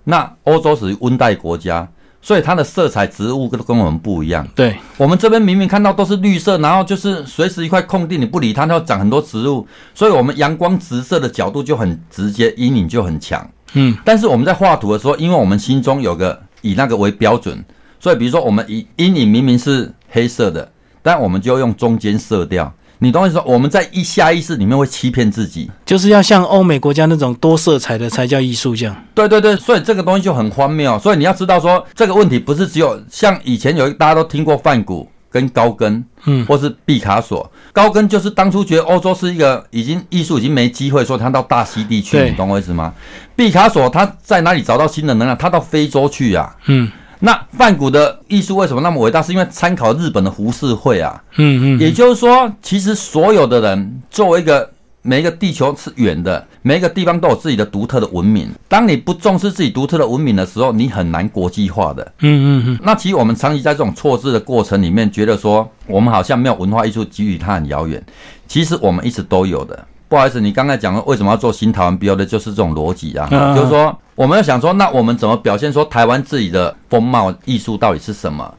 [0.04, 1.88] 那欧洲属于温带国家，
[2.20, 4.46] 所以它的色彩植物跟跟我们不一样。
[4.54, 13.48] 对，我们这边明明看到都是绿色，然后就是随时一块空地，你不理它，它要长很多植物，所以我们阳光直射的角度就很直接，阴影就很强。
[13.74, 17.64] 嗯，但是我们在画图的时候，因为我们心中有个以那个为标准，
[17.98, 20.70] 所以比如说我们以阴影明明是黑色的，
[21.02, 22.72] 但我们就用中间色调。
[23.04, 23.44] 你懂我意思说？
[23.46, 28.96] 我们在一下意识里面会欺骗自己，就是要像欧美国家那种多色彩的才叫艺术，这样。
[29.14, 30.98] 对对对，所以这个东西就很荒谬。
[30.98, 37.50] 所以你要知道说，这个问题不是只有像以前有大家都听过梵谷跟高更，嗯，或是毕卡索。
[37.72, 42.94] 高更就是当初觉得欧洲是一个已经艺术已经没机会，说他到大溪地去，你懂我意思吗？
[43.36, 45.36] 毕卡索他在哪里找到新的能量？
[45.36, 46.56] 他到非洲去啊。
[46.66, 46.90] 嗯
[47.24, 49.22] 那梵谷的艺术为什么那么伟大？
[49.22, 51.24] 是因为参考日本的胡适会啊。
[51.36, 58.50] 嗯嗯，也就是说，其实所有的人作为一个每一个地球是远的，每一个地方都有自己的独特的文明。
[58.68, 62.12] 当你不重视自己独特的文明的时候，你很难国际化的。
[62.20, 68.04] 嗯嗯嗯，那其实我们长期在这种错置的过程里面，觉得说我们好像没有文化艺术，给予它很遥远。
[68.46, 69.82] 其实我们一直都有的。
[70.08, 78.54] 不好意思，你刚才讲了为什么要做新台湾标的，就是这种逻辑啊，嗯就是说我们要想说，那我们怎么表现说台湾自己的风貌艺术到底是什么？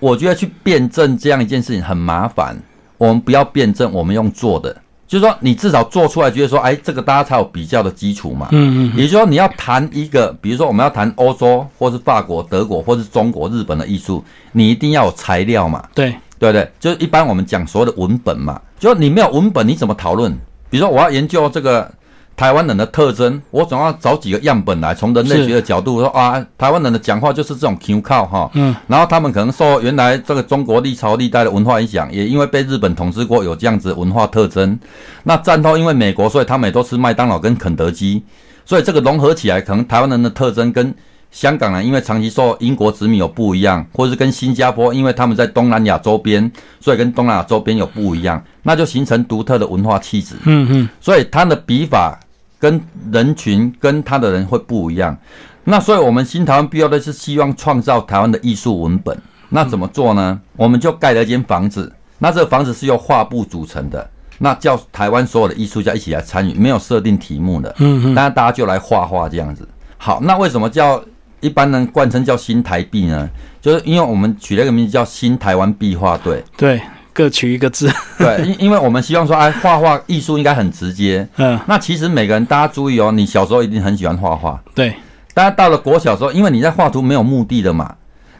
[0.00, 2.56] 我觉得去辩证这样一件事情很麻烦，
[2.98, 8.48] 我们不要辩证，我们用做的，就是说你至少做出来，觉得说，哎，这个大家才有比较的基础嘛。
[8.52, 16.70] 嗯嗯也就是说，你要谈一个，比如说我们要谈欧洲，或是法国、德国，或是中国、日本的艺术，你一定要有材料嘛，对，对不对？
[16.78, 20.36] 就是一般我们讲所谓的文本嘛，就是你没有文本，你怎么讨论？
[20.70, 21.90] 比如说我要研究这个
[22.36, 34.78] 台湾人的特征，我总要找几个样本来，从人类学的角度说啊，台湾人的讲话就是这种 Q 靠哈，嗯，然后他们可能受原来这个中国历朝历代的文化影响，也因为被日本统治过，有这样子文化特征。
[35.24, 38.22] 那战后因为美国，所以他们也都吃麦当劳跟肯德基，
[38.64, 40.94] 所以这个融合起来，可能台湾人的特征跟
[41.30, 50.34] 香港人因为长期受英国殖民有不一样，或者是跟新加坡，因为他们在东南亚周边，所以跟东南亚周边有不一样，那就形成独特的文化气质。
[50.44, 52.18] 嗯嗯所以他的笔法
[52.58, 52.80] 跟
[53.12, 55.16] 人群跟他的人会不一样。
[55.64, 59.16] 那所以我们新台湾必要的是希望创造台湾的艺术文本。
[59.50, 60.40] 那怎么做呢？
[60.56, 69.66] 我们就盖了一间房子，那这个房子是由画布组成的，那叫台湾所有的艺术家一起来参与，没有设定题目的，嗯嗯，当然大家就来画画这样子。
[69.96, 71.02] 好，那为什么叫
[71.40, 73.28] 一般人冠称叫新台币呢？
[73.60, 76.42] 就是因为我们取了一个名字叫新台湾壁画队。
[76.56, 76.80] 对，
[77.12, 77.90] 各取一个字。
[78.18, 81.28] 对，因因为我们希望说，哎，画画艺术应该很直接。
[81.36, 84.94] 嗯，那其实每个人，大家注意哦，你小时候一定很喜欢画画，对，
[85.34, 87.94] 大家到了国小时候，因为你在画图没有目的的嘛。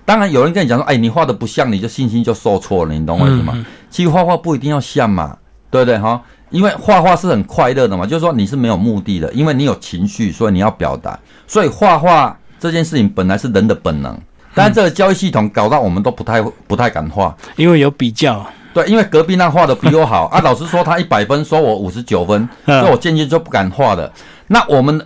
[0.04, 3.52] 当然有人跟你讲说，哎，你画的不像，你就信心就受挫了，你懂我意思吗？
[3.56, 5.36] 嗯其实画画不一定要像嘛，
[5.70, 6.22] 对不对哈？
[6.50, 11.18] 因为画画是很快乐的嘛，就是说你是没有目的的，因为你有情绪，所以你要表达。
[11.46, 14.16] 所以画画这件事情本来是人的本能，
[14.54, 17.36] 但是这个交易系统搞到我们都不太不太敢画。
[17.56, 18.44] 因为有比较。
[18.74, 24.12] 对，因为隔壁那画的比我好 啊，老师说他一百分，说我五十九分，嗯所以我渐渐就不敢画了。
[24.46, 25.00] 那我们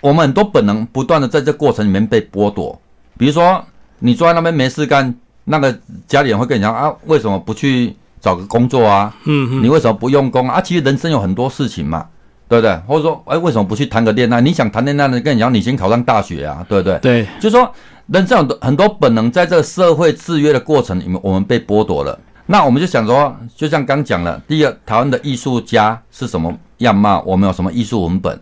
[0.00, 2.78] 我们很多本能不断的在这过程里面被剥夺，
[3.16, 3.64] 比如说
[4.00, 5.12] 你坐在那边没事干，
[5.44, 9.12] 那个家里人会跟你讲啊，为什么不去找个工作啊？
[9.24, 10.60] 嗯嗯，你为什么不用功啊？
[10.60, 12.06] 其实人生有很多事情嘛，
[12.48, 12.76] 对不对？
[12.86, 14.40] 或者说，哎，为什么不去谈个恋爱？
[14.40, 16.98] 你想谈恋爱的，跟你讲，你先考上大学啊，对不对？
[17.00, 17.70] 对，就说
[18.06, 22.18] 人生很多很多本能，在这个社会制约的过程里面，我们被剥夺了。
[22.46, 27.20] 那我们就想说，就像刚讲了，第一个，台湾的艺术家是什么样貌？
[27.26, 28.40] 我们有什么艺术文本？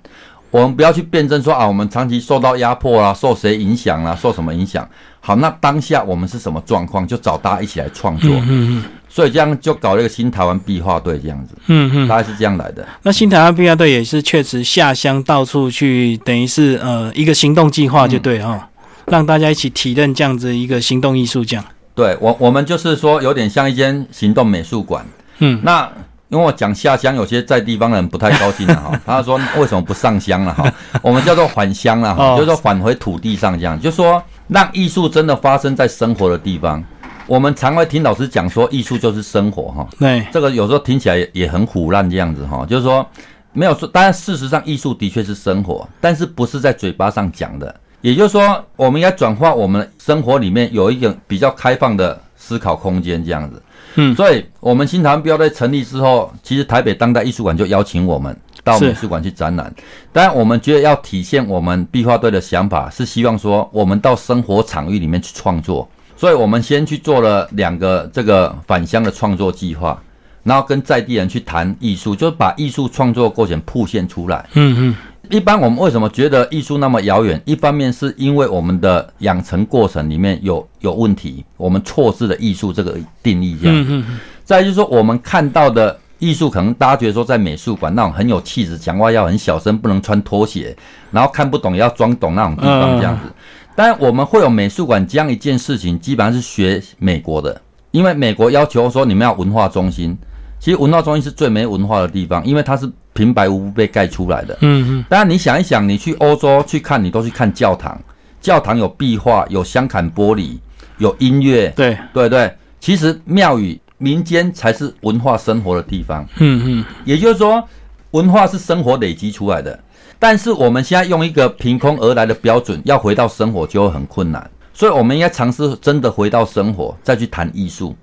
[0.55, 4.89] 我们不要去辩证说啊，我们长期受到压迫啦，受谁影响啦，受什么影响？
[5.19, 7.05] 好，那当下我们是什么状况？
[7.05, 8.31] 就找大家一起来创作。
[8.31, 8.47] 嗯
[8.79, 12.07] 嗯所以这样就搞了一个新台湾壁画队这样子，嗯嗯。
[12.07, 12.87] 大概是这样来的。
[13.03, 18.71] 那新台湾壁画队也是确实下乡到处去，等于是呃一个行动计划就对哈、
[19.07, 21.65] 让大家一起体认这样子一个行动艺术这样。
[21.97, 25.05] 对我，我们就是说有点像一间行动美术馆。
[25.39, 25.91] 嗯，那
[26.35, 29.01] 因为我讲下乡，有些在地方人不太高兴了哈。
[29.07, 30.73] 他说为什么不上乡了哈？
[31.01, 36.83] 我们叫做返乡了哈，哦就是说返回土地上这样，就是说让艺术真的发生在生活的地方。
[37.29, 39.87] 我们常会听老师讲说，艺术就是生活哈。
[39.97, 43.07] 对，这个有时候听起来也也很腐烂这样子哈，就是说
[43.53, 47.73] 没有说，当然事实上艺术的确是生活，但是不是在嘴巴上讲的。
[48.01, 53.63] 也就是说，我们应该转化我们生活里面有一个比较开放的思考空间这样子。
[53.97, 59.73] 嗯所以我们新台湾标在成立之后，其实台北当代艺术馆就邀请我们到美术馆去展览。
[60.13, 65.89] 当然，我们觉得要体现我们壁画队的想法，是希望说我们到生活场域里面去创作。
[66.17, 70.01] 所以我们先去做了两个这个返乡的创作计划。
[70.45, 74.47] 然后跟在地人去谈艺术，就是把艺术创作过程铺现出来。
[74.53, 74.97] 嗯嗯
[75.31, 77.41] 一般我们为什么觉得艺术那么遥远？
[77.45, 83.77] 一方面是因为我们的养成过程里面有有问题，我们错失了艺术这个定义这样。
[83.77, 90.77] 嗯嗯嗯，再就是说，我们看到的艺术，可能大家觉得说在美术馆那种很有气质，讲话要很小声，不能穿拖鞋，
[91.11, 93.33] 然后看不懂也要装懂那种地方这样子。
[93.75, 97.61] 但我们会有美术馆这样一件事情，基本上是学美国的，
[97.91, 100.17] 因为美国要求说你们要文化中心。
[100.61, 104.59] 其实文化中心是最没文化的地方，因为它是平白无故被盖出来的。
[104.61, 107.99] 嗯嗯，当然，你想一想，你去欧洲去看，你都去看教堂，
[108.41, 110.59] 教堂有壁画，有镶嵌玻璃，
[110.99, 112.53] 有音乐，对，对对。
[112.79, 117.67] 其实庙宇民间才是文化生活的地方，嗯嗯也就是说，
[118.11, 119.81] 文化是生活累积出来的。
[120.19, 124.51] 但是我们现在用一个凭空而来的标准，要回到生活就会很困难。
[124.73, 127.95] 所以，我们应该尝试真的回到生活，再去谈艺术，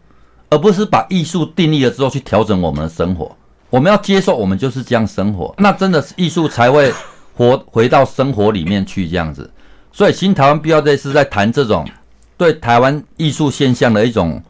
[0.49, 3.35] 而不是把艺术定义了之后去调整我们的生活。
[3.71, 6.93] 我们要接受，我们就是这样生活，那真的是艺术才会
[7.33, 9.49] 活回到生活里面去这样子。
[9.91, 11.87] 所以，新台湾必要在是在谈这种
[12.37, 14.41] 对台湾艺术现象的一种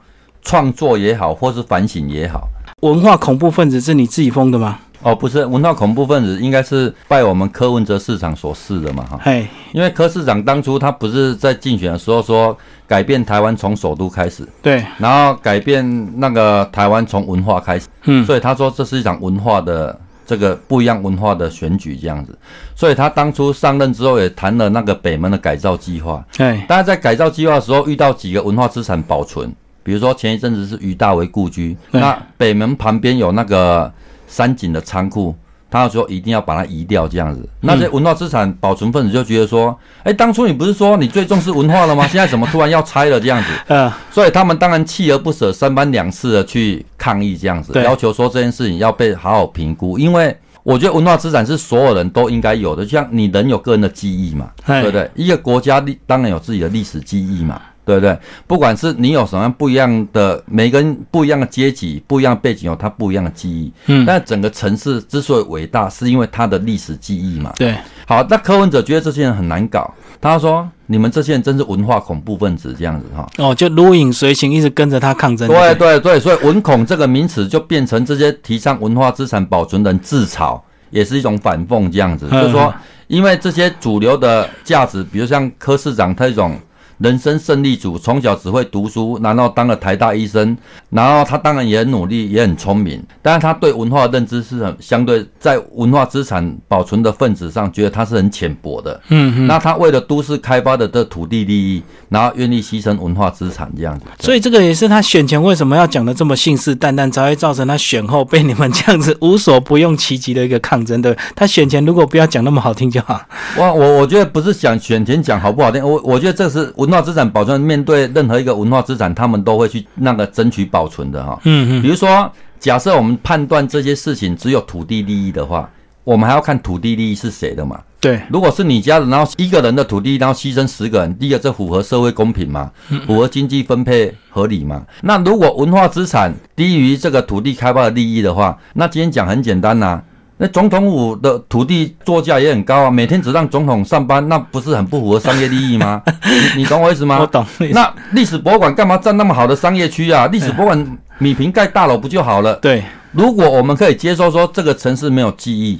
[0.41, 2.49] 创作也好，或是反省也好。
[2.81, 4.79] 文化恐怖分子是你自己封的吗？
[5.03, 9.19] 哦，不是，文化恐怖分子应该是拜我们柯文哲市长所赐的嘛，哈。
[9.23, 12.55] 嘿，因为柯市长当初他不是在竞选的时候说
[12.87, 18.25] 改变台湾从首都开始，对，然后改变那个台湾从文化开始，嗯。
[18.25, 22.37] 所以他说这是一场文化的这个不一样文化的选举这样子，
[22.75, 33.91] 所以他当初上任之后也谈了那个北门的改造计划，哎，但是在改造计划的时候遇到几个文化资产保存，比如说前一阵子是于大为故居，那北门旁边有那个
[34.31, 35.35] 山景的仓库，
[35.69, 37.47] 他说一定要把它移掉这样子。
[37.59, 42.07] 那些文化资产保存分子就觉得说，哎、当初你不是说你最重视文化了吗？
[42.09, 43.49] 现在怎么突然要拆了这样子？
[43.67, 50.35] 呃，所以他们当然锲而不舍，三番两次的去抗议这样子，要求说这件事情要被好好评估，因为。
[50.63, 55.09] 我觉得文化资产是所有人都应该有的，就像你人有个人的记忆嘛，哎对不对？
[55.15, 58.17] 一个国家历当然有自己的历史记忆嘛，对不对？
[58.47, 63.71] 不管是你有什么样不一样的，每个人不一样的阶级、不一样的背景，有他不一样的记忆。
[63.87, 67.51] 嗯但整个城市之所以伟大，是因为它的历史记忆嘛。
[67.57, 73.27] 对，好，那柯文哲觉得这些人很难搞，他说你们这些人真是文化恐怖分子这样子哈。
[73.37, 75.47] 哦，就如影随形，一直跟着他抗争。
[75.47, 82.27] 对不对，对对，所以文恐这个名词就变成这些提倡文化资产保存的人自嘲，也是一种反讽这样子。
[82.29, 82.73] 嗯就是说，
[83.07, 86.57] 因为这些主流的价值，比如像柯市长他这种
[87.01, 90.55] 人生胜利组，从小只会读书，然后当了台大医生，
[90.89, 98.99] 然后他当然也很努力，也很聪明，但是他对文化的认知是很相对在文化资产保存的份子上，觉得他是很浅薄的。
[99.09, 99.47] 嗯嗯。
[99.47, 104.05] 那他为了都市开发的这土地利益，然后愿意牺牲文化资产这样子。
[104.19, 111.17] 所以这个也是他选前为什么要讲的这么信誓旦旦，才会造成他选后被你们这样子无所不用其极的一个抗争，对？
[111.35, 113.19] 他选前如果不要讲那么好听就好。
[113.57, 121.39] 我我我觉得不是想选前讲好不好听，我我觉得这是文化资产保存，面对任何一个文化资产，他们都会去那个争取保存的哈。
[121.45, 125.69] 嗯嗯比如说，假设我们判断这些事情只有土地利益的话，
[126.03, 127.79] 我们还要看土地利益是谁的嘛。
[127.99, 132.71] 对，如果是你家的，然后一个人的土地，然后牺牲十个人，第一个这符合社会公平嘛？
[133.05, 134.83] 符合经济分配合理嘛？
[135.01, 140.01] 那如果文化资产低于这个土地开发的利益的话，那今天讲很简单呐、
[140.43, 146.01] 那总统府的土地作价也很高啊，每天只让总统上班，那不是很不符合商业利益吗？
[146.55, 147.19] 你你懂我意思吗？
[147.21, 147.45] 我懂。
[147.73, 150.25] 那历史博物馆干嘛占那么好的商业区啊？
[150.31, 152.55] 历史博物馆米平盖大楼不就好了？
[152.55, 155.79] 对，如果我们可以接受说这个城市没有记忆，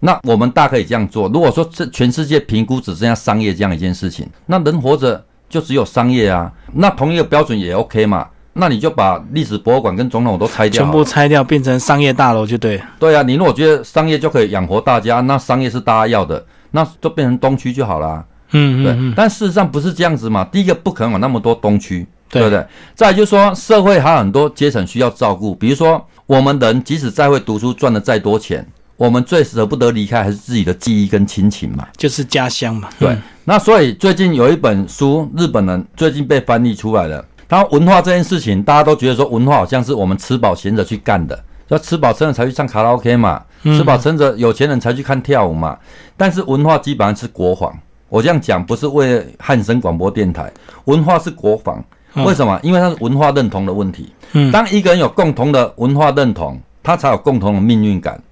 [0.00, 1.26] 那我们大可以这样做。
[1.28, 8.26] 如果说这全世界评估只剩下商业这样一件事情，那人活着就只有商业啊，那同一个标准也 OK 嘛？
[8.54, 12.84] 那你就把历史博物馆跟总统都拆掉全，部拆掉变成商业大楼就对了。
[12.98, 13.22] 对啊。
[13.22, 18.24] 你如果觉得商业就可以养活大家，那商业是大家要的，那就变成东区就好啦。
[18.50, 20.44] 对，嗯嗯嗯，但事实上不是这样子嘛。
[20.44, 22.64] 第一个不可能有那么多东区，对对不对？
[22.94, 28.64] 再来就是说，社会还有很多阶层需要照顾，比如说我们人即使再会读书，赚的再多钱，
[28.96, 31.88] 我们最舍不得离开还是自己的记忆跟亲情嘛。
[31.96, 32.88] 就是家乡嘛。
[33.00, 37.24] 对，嗯那所以最近有一本书，日本人最近被翻译出来了。
[37.48, 45.78] 他文化这件事情，大家都觉得说文化好像是我们吃饱闲着去干的，要吃饱撑着才去唱卡拉 OK 嘛，嗯吃饱撑着有钱人才去看跳舞嘛。
[46.16, 47.76] 但是文化基本上是国防，
[48.08, 50.52] 我这样讲不是为了汉声广播电台，
[50.84, 51.82] 文化是国防。
[52.16, 52.56] 嗯为什么？
[52.62, 54.12] 因为它是文化认同的问题。
[54.34, 58.22] 嗯当一个人有共同的文化认同，他才有共同的命运感，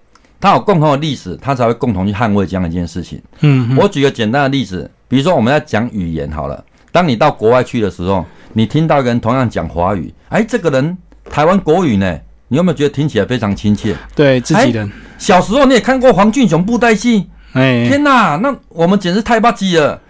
[0.41, 3.21] 他有共同的历史，他才会共同去捍卫这样一件事情。
[3.41, 10.97] 嗯嗯，我举个简单的例子，比如说我们在讲语言好了，当你到国外去的时候，你听到一个人同样讲华语，哎，这个人
[11.31, 13.97] 台湾国语呢，你有没有觉得听起来非常亲切？
[14.15, 20.01] 对自己人，小时候你也看过黄俊雄布袋戏，哎，天哪，那我们简直太霸气了。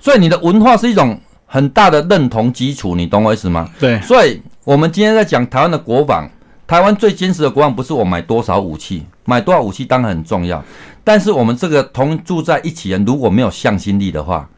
[0.00, 3.68] 所以你的文化是一种很大的认同基础，你懂我意思吗？
[3.78, 6.28] 对，所以我们今天在讲台湾的国防，
[6.66, 10.64] 台湾最坚实的国防不是我买多少武器，买多少武器当然很重要，
[11.04, 14.48] 但是我们这个同住在一起人如果没有向心力的话，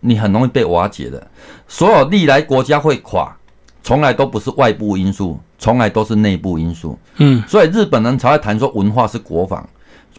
[0.00, 1.26] 你很容易被瓦解的。
[1.66, 3.34] 所有历来国家会垮，
[3.82, 6.98] 从来都不是外部因素，从来都是内部因素。
[7.16, 9.68] 嗯，所以日本人才会谈说文化是国防，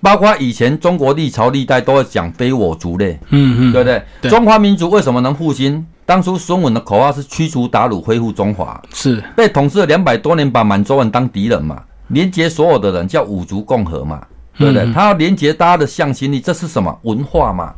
[0.02, 4.04] 包括以前中国历朝历代都会讲非我族类，嗯嗯，对不对？
[4.22, 5.86] 对中华民族为什么能复兴？
[6.06, 8.82] 当初孙文的口号是驱除鞑虏，恢复中华。
[8.92, 14.26] 是，被统治了两百多年，把满洲人当敌人嘛，连接所有的人叫五族共和嘛，
[14.58, 14.84] 对不对？
[14.84, 17.74] 嗯他要连接大家的向心力，这是什么文化嘛？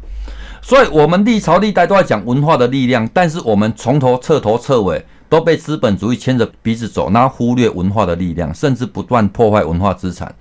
[0.62, 10.34] 所以，我们历朝历代都在讲文化的力量，但是我们从头彻头彻尾都被资本主义牵着鼻子走，那忽略文化的力量，甚至不断破坏文化资产。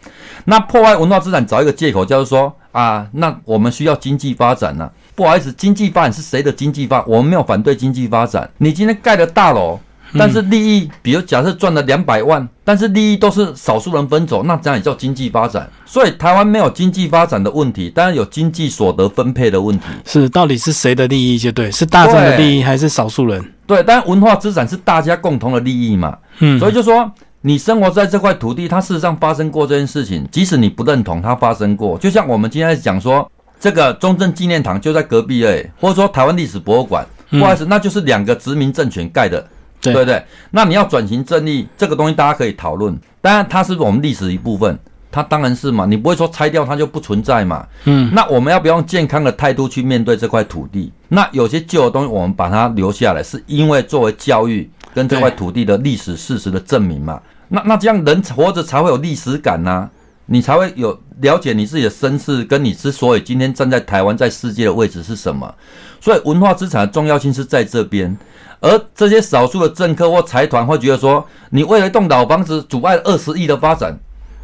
[0.44, 7.02] 那破坏文化资产，找一个借口，就是说啊，那我们需要经济发展呢、不好意思，经济发展是谁的经济发？
[7.06, 8.48] 我们没有反对经济发展。
[8.58, 9.80] 你今天盖的大楼，
[10.18, 15.68] 但是利益，比如假设赚了两百万，但是利益都是少数人分走，那这样也叫经济发展。
[15.84, 19.86] 所以台湾没有经济发展的问题，当然有经济所得分配的问题。
[20.04, 23.44] 是，到底是谁的利益就对，是大众的利益还是少数人？
[23.66, 26.16] 对，但文化资产是大家共同的利益嘛。
[26.38, 27.10] 嗯，所以就说
[27.42, 39.48] 你生活在这块土地，它事实上发生过这件事情，即使你不认同它发生过，就像我们今天在讲说，这个中正纪念堂就在隔壁而已，或者说台湾历史博物馆，不好意思，那就是两个殖民政权盖的，对
[39.80, 40.24] 对不对？
[40.50, 44.78] 那你要转型正义，这个东西大家可以讨论，当然它是我们历史一部分。
[45.12, 47.66] 它当然是嘛，你不会说拆掉它就不存在嘛。
[47.86, 50.92] 嗯，那我们要不要用健康的态度去面对这块土地？
[51.08, 57.20] 那有些旧的东西我们把它留下来，是因为作为教育跟这块土地的历史事实的证明嘛。
[57.48, 59.90] 那那这样人活着才会有历史感呐、
[60.26, 65.52] 你才会有了解你自己的身世，跟你之所以今天站在台湾在世界的位置是什么。
[66.00, 68.16] 所以文化资产的重要性是在这边，
[68.60, 73.98] 而这些少数的政客或财团会觉得说，你为了一栋老房子阻碍二十亿的发展，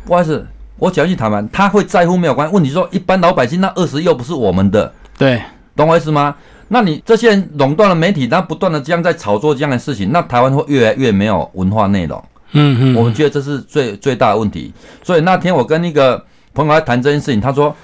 [0.04, 0.46] 不好意思，
[0.78, 2.54] 我讲句坦白，他会在乎没有关系。
[2.54, 5.42] 问题说一般老百姓那二十亿又不是我们的，对，
[5.74, 6.34] 懂我意思吗？
[6.68, 12.24] 那你这些人垄断了媒体，那不断的这样在炒作这样的事情，那台湾会越来越没有文化内容。
[12.52, 14.72] 嗯嗯，我们觉得这是最最大的问题。
[15.02, 16.24] 所以那天我跟那个
[16.54, 17.74] 朋友在谈这件事情，他说：“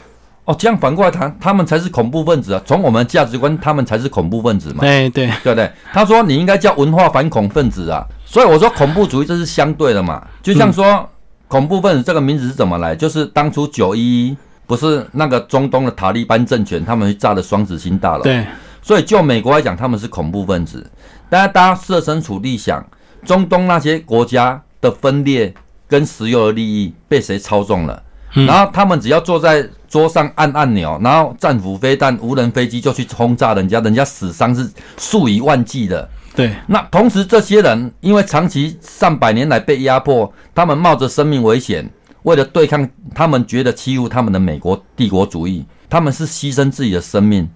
[0.44, 2.60] 哦，这样反过来谈，他们才是恐怖分子啊！
[2.66, 11.08] 从我们的价值观，他们才是恐怖分子嘛，对对，对不对？”他说：“你应该叫文化反恐分子啊！”所以我说恐怖主义这是相对的嘛，就像说、
[11.46, 18.44] 恐怖分子这个名字是怎么来，就是当初九一一不是那个中东的塔利班政权他们去炸的双子星大楼，对，
[18.82, 20.90] 所以就美国来讲，他们是恐怖分子。
[21.30, 22.84] 但是大家设身处地想，
[23.24, 25.54] 中东那些国家的分裂
[25.86, 28.02] 跟石油的利益被谁操纵了？
[28.34, 36.08] 嗯然后他们只要坐在桌上按按钮，然后战斧飞弹、无人飞机就去轰炸人家，人家死伤是数以万计的。
[36.34, 41.86] 对，那同时，这些人因为长期上百年来被压迫，他们冒着生命危险，
[42.22, 47.46] 为了对抗他们觉得欺负他们的美国帝国主义，他们是牺牲自己的生命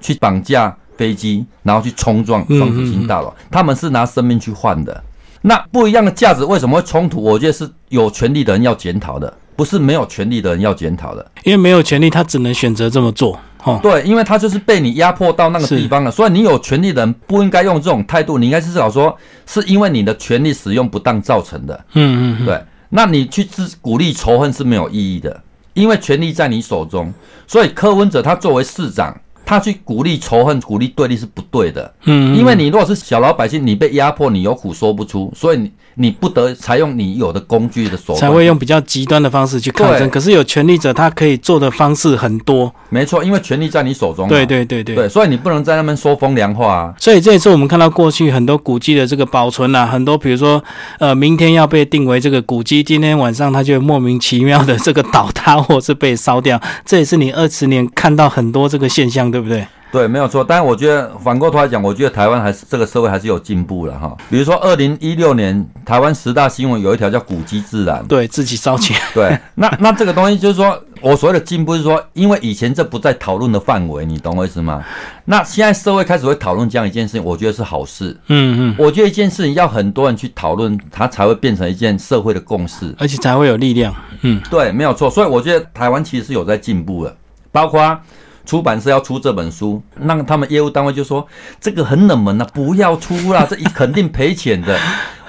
[0.00, 5.04] 去绑架飞机，然后去冲撞双子星大楼，他们是拿生命去换的。
[5.42, 7.22] 那不一样的价值为什么会冲突？
[7.22, 9.30] 我觉得是有权利的人要检讨的，
[9.62, 11.24] 不是没有权利的人要检讨的。
[11.44, 13.38] 因为没有权利，他只能选择这么做。
[13.62, 21.84] 哦，对，因为他就是被你压迫到那个地方了，所以你有权利的人不应该用这种态度，你应该是思考说，是因为你的权利使用不当造成的。
[21.92, 25.40] 嗯嗯嗯，对，那你去自鼓励仇恨是没有意义的，
[25.74, 27.14] 因为权力在你手中，
[27.46, 31.94] 所以柯文哲他作为市长，他去鼓励仇恨、鼓励对立是不对的。
[32.06, 40.08] 嗯，嗯因为你如果是小老百姓，你被压迫，你有苦说不出，所以你你不得采用你有的工具的手段，才会用比较极端的方式去抗争。
[40.08, 42.72] 可是有权利者，他可以做的方式很多。
[42.88, 44.28] 没错，因为权力在你手中嘛。
[44.28, 44.94] 对对对对。
[44.94, 46.94] 对，所以你不能在那边说风凉话啊。
[46.98, 50.62] 所以这一次我们看到过去很多古迹的这个保存啊，很多比如说
[50.98, 59.66] 呃，明天要被定为这个古迹，今天晚上它就莫名其妙的这个倒塌或是被烧掉，这也是你二十年看到很多这个现象，对不对？
[59.92, 60.42] 对，没有错。
[60.42, 64.16] 但是我觉得反过头来讲，我觉得台湾还是这个社会还是有进步了哈。
[64.30, 74.82] 比如说，二零一六年台湾十大新闻有一条叫“古迹自然”，对自己烧钱，对， 那那这个东西就是说，我所谓的进步是说，因为以前这不在讨论的范围，你懂我意思吗？
[75.26, 78.18] 那现在社会开始会讨论这样一件事情，我觉得是好事。
[78.28, 82.94] 嗯嗯，我觉得一件事情要很多人去讨论，它才会变成一件社会的共识。
[82.98, 83.94] 而且才会有力量。
[84.22, 85.10] 嗯，对，没有错。
[85.10, 87.14] 所以我觉得台湾其实是有在进步的，
[87.50, 88.00] 包括
[88.44, 91.26] 出版社要出这本书，那他们业务单位就说
[91.60, 94.78] 这个很冷门啊，不要出啦，这一肯定赔钱的。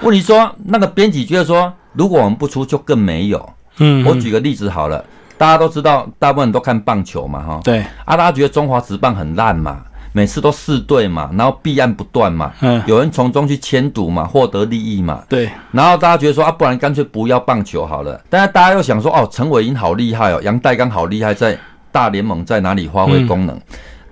[0.00, 3.48] 问题说那个编辑觉得说如果我们不出，就更没有。
[3.78, 5.04] 嗯，我举个例子好了，
[5.36, 7.60] 大家都知道，大部分人都看棒球嘛，哈。
[7.64, 9.78] 对，啊，大家觉得中华职棒很烂嘛，
[10.12, 18.20] 每次都四队嘛，然后弊案不断嘛，嗯，有人从中去牵赌嘛，获得利益嘛，对，然后大家觉得说啊，不然干脆不要棒球好了。
[18.30, 21.58] 但是大家又想说，哦，陈伟英好厉害哦，杨代刚好厉害，在
[21.94, 23.56] 大联盟在哪里发挥功能？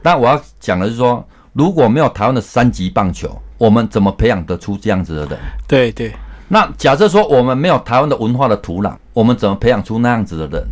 [0.03, 5.39] 那我要讲的是说，如果没有台湾的三级棒球，我们怎么培养得出这样子的人？
[5.66, 6.12] 对对，
[6.47, 10.64] 那假设说我们没有台湾的文化的土壤，我们怎么培养出那样子的人？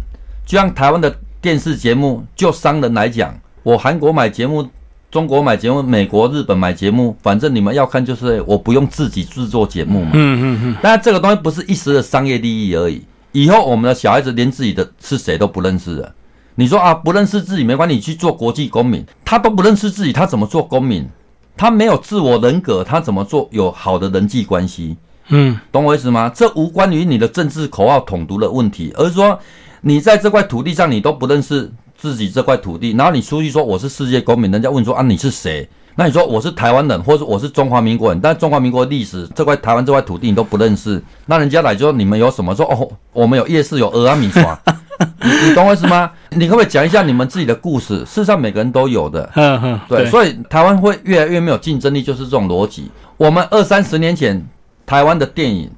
[0.46, 3.34] 就像台湾的电视节目，就商人来讲，
[3.64, 4.64] 我韩国买节目，
[5.10, 10.10] 中国买节目，美国、日本买节目，反正你们要看就是我不用自己制作节目嘛。
[10.14, 13.02] 嗯嗯嗯，但这个东西不是一时的商业利益而已，
[13.32, 16.14] 以后我们的小孩子连自己的是谁都不认识了。
[16.56, 21.08] 你说啊，不认识自己没关系，你去做国际公民，他都不认识自己，他怎么做公民？
[21.56, 24.96] 他没有自我人格，他怎么做有好的人际关系？
[25.28, 26.30] 嗯，懂我意思吗？
[26.34, 29.38] 这无关于你的政治口号统独的问题，而是说
[29.82, 35.68] 你在这块土地上你都不认识自己这块土地，然后你出去说我是世界公民，人家问说啊你是谁？
[35.96, 42.54] 那你说我是台湾人，或者我是中华民国人，但中华民国历史这块台湾这块土地你都不认识，那人家来就说你们有什么？
[42.54, 44.58] 说哦，我们有夜市，有鹅阿米耍，
[45.22, 46.10] 你你懂我意思吗？
[46.30, 47.98] 你可不可以讲一下你们自己的故事？
[47.98, 49.28] 事实上每个人都有的，
[49.88, 52.90] 对，所以台湾会越来越没有竞争力，就是这种逻辑。
[53.16, 54.42] 我们二三十年前
[54.86, 55.70] 台湾的电影，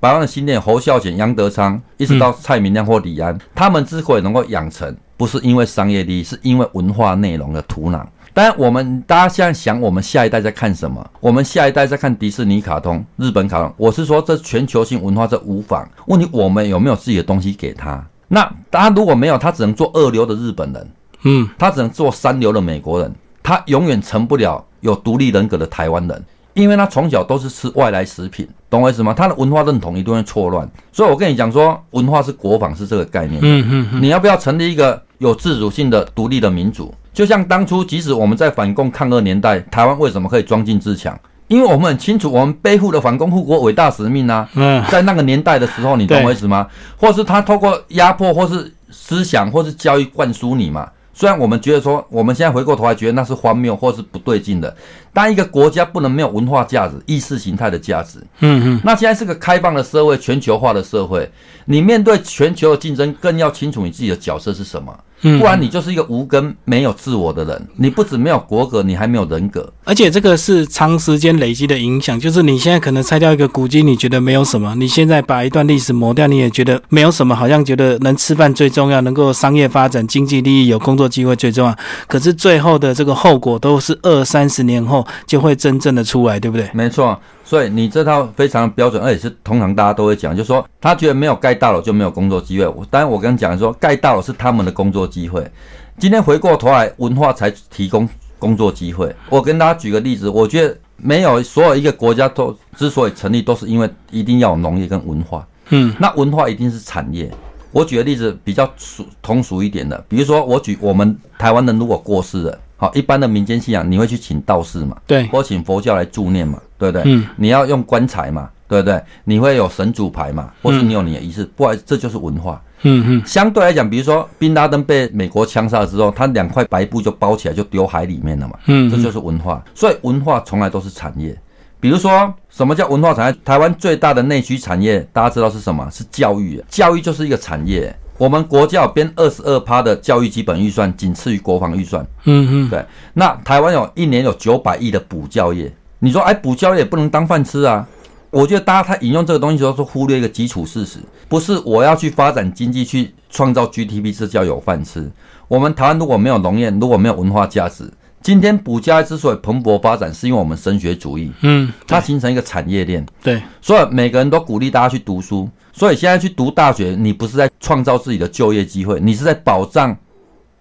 [0.00, 8.02] 台湾的新电影，侯孝贤、杨德昌，一直到蔡明亮或李安，他们之所以能够养成，不是因为商业利益，是因为文化内容的土壤。
[8.36, 11.02] 当然，我们大家现在想，我们下一代在看什么？
[11.20, 13.72] 我们下一代在看迪士尼卡通、日本卡通。
[13.78, 15.88] 我是说，这全球性文化这无妨。
[16.04, 18.06] 问题我们有没有自己的东西给他？
[18.28, 20.90] 那他如果没有，他只能做二流的日本人。
[21.22, 23.10] 嗯，他只能做三流的美国人，
[23.42, 26.22] 他永远成不了有独立人格的台湾人，
[26.52, 29.14] 因为他从小都是吃外来食品，懂我意思吗？
[29.14, 30.68] 他的文化认同一定会错乱。
[30.92, 33.40] 所以我跟你讲说，文化是国防是这个概念。
[33.42, 36.94] 嗯嗯嗯，你要不要成立一个有自主性的独立的民主？
[37.16, 41.18] 就像当初，即使我们在反共抗俄年代，台湾为什么可以装进自强？
[41.48, 44.46] 因为我们很清楚，我们背负了反攻护国伟大使命啊。
[44.52, 46.68] 嗯，在那个年代的时候，你懂我意思吗？
[46.98, 50.90] 或是他透过压迫，或是思想，或是教育灌输你嘛？
[51.14, 54.76] 虽然我们觉得说，我们现在回过头来觉得那是荒谬或是不对劲的。
[55.16, 61.26] 当一个国家不能没有文化价值、意识形态的价值，嗯嗯，那现在是个开放的社会、全球化的社会，
[61.64, 64.94] 你面对全球的竞争，更要清楚你自己的角色是什么。
[65.22, 67.68] 嗯不然你就是一个无根、没有自我的人。
[67.76, 69.72] 你不止没有国格，你还没有人格。
[69.84, 81.74] 而且这个是长时间累积的影响，就是你现在可能拆掉一个古迹，你觉得没有什么；你现在把一段历史磨掉，你也觉得没有什么，好像觉得能吃饭最重要，能够商业发展、经济利益、有工作机会最重要。
[82.06, 86.68] 可是最后的这个后果都是二三十年后就会真正的出来，对不对？
[86.72, 92.66] 没错，所以你这套非常标准，而且是通常大家都会讲，就是说他觉得没有盖大楼就没有工作机会。
[92.66, 95.50] 我当然我跟你讲说，盖大楼是他们的工作机会。
[95.98, 99.14] 今天回过头来，文化才提供工作机会。
[99.30, 105.46] 我跟大家举个例子，我觉得没有所有一个国家都之所以成立，都是因为一定要有农业跟文化。
[105.70, 107.30] 嗯那文化一定是产业。
[107.72, 117.02] 我举个例子比较俗通俗一点的，比如说我举我们台湾人如果过世了，好，一般的民间信仰你会去请道士嘛，对，或请佛教来助念嘛，对不对？
[117.06, 119.02] 嗯，你要用棺材嘛，对不对？
[119.24, 122.60] 你会有神主牌嘛，或是你有你的仪式，不然这就是文化。
[122.82, 129.64] 嗯嗯相对来讲，比如说宾拉登被美国枪杀之后，他两块白布就包起来就丢海里面了嘛，嗯，这就是文化。
[129.74, 131.34] 所以文化从来都是产业。
[131.80, 133.38] 比如说，什么叫文化产业？
[133.44, 135.88] 台湾最大的内需产业，大家知道是什么？
[135.90, 136.62] 是教育。
[136.68, 137.94] 教育就是一个产业。
[138.18, 142.06] 我们国家有编二十二趴的教育基本预算，仅次于国防预算。
[142.24, 147.86] 嗯嗯对，那台湾有一年有九百亿的补教业，你说哎，补教业不能当饭吃啊？
[148.30, 150.98] 我觉得大家他引用这个东西的时候，是忽略一个基础事实，
[151.28, 155.10] 不是我要去发展经济去创造 GDP，这叫有饭吃。
[155.48, 157.90] 我们台湾如果没有农业，如果没有文化价值，
[158.20, 163.06] 今天补教业之所以蓬勃发展，是因为我们升学主义，嗯，它形成一个产业链。
[163.22, 165.48] 对，所以每个人都鼓励大家去读书。
[165.76, 169.94] 所以现在去读大学，你不是在创造自己的就业机会，你是在保障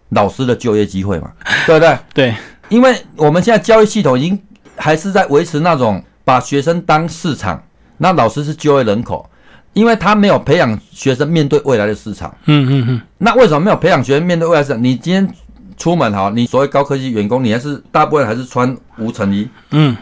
[0.09, 1.31] 老师的就业机会嘛？
[1.65, 1.97] 对不对？
[2.13, 2.35] 对，
[2.67, 4.37] 因为我们现在教育系统已经
[4.75, 7.63] 还是在维持那种把学生当市场，
[7.97, 9.25] 那老师是就业人口，
[9.71, 12.35] 因为他没有培养学生面对未来的市场。
[12.47, 14.83] 嗯嗯嗯，那为什么没有培养学生面对未来市场？
[14.83, 15.25] 你今天
[15.77, 19.95] 出门哈，你所谓高科技员工，你还是大部分还是穿无尘衣嗯，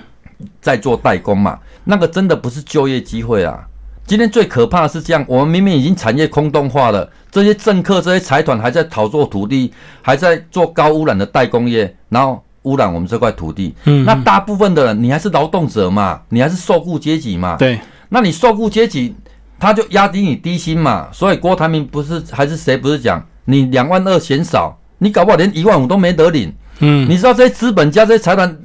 [0.60, 1.60] 在做代工嘛？
[1.84, 3.64] 那个真的不是就业机会啊！
[4.06, 13.74] 今天最可怕的是这样，我们明明已经产业空洞化了，这些政客、这些财团还在炒作土地，还在做高污染的代工业，然后污染我们这块土地。
[13.86, 17.56] 嗯那大部分的人，你还是劳动者嘛，你还是受雇阶级嘛。
[17.58, 17.80] 对，
[18.10, 19.16] 那你受雇阶级，
[19.58, 21.08] 他就压低你低薪嘛。
[21.14, 26.54] 所以郭台铭不是还是谁不是讲你两万二嫌少，你搞不好连一万五都没得领。
[26.80, 28.58] 嗯，你知道这些资本家这些财团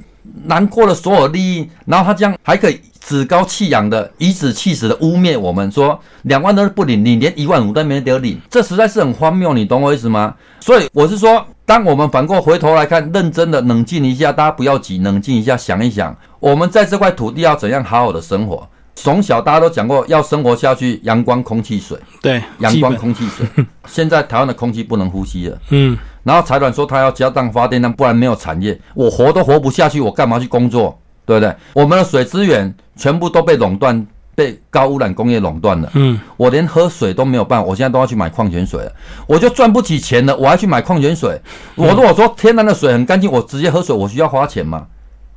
[0.45, 10.35] 难过了所有利益，然后他这样还可以趾高气扬的颐指气使的污蔑我们，说两万都不领，你连一万五都没得领，这实在是很荒谬，你懂我意思吗？
[10.59, 18.67] 所以我是说，当我们反过回头来看，认真的冷静一下，大家不要急，冷静一下，想一想，我们在这块土地要怎样好好的生活。
[19.01, 23.47] 从小大家都讲过，要生活下去，阳光、空气、水，对，阳光、空气、水。
[23.87, 25.57] 现在台湾的空气不能呼吸了。
[25.69, 30.99] 嗯，然后财团说他要加大发电量，不然没有产业，我活都活不下去，我干嘛去工作？
[31.25, 31.55] 对不对？
[31.73, 35.89] 我们的水资源全部都被垄断，被高污染工业垄断了。
[35.93, 38.91] 嗯，我连喝水都没有办法，我现在都要去买矿泉水了，
[39.27, 41.39] 我就赚不起钱了，我还去买矿泉水。
[41.75, 44.87] 我如果说天然的水很干净，我直接喝水，我需要花钱嘛？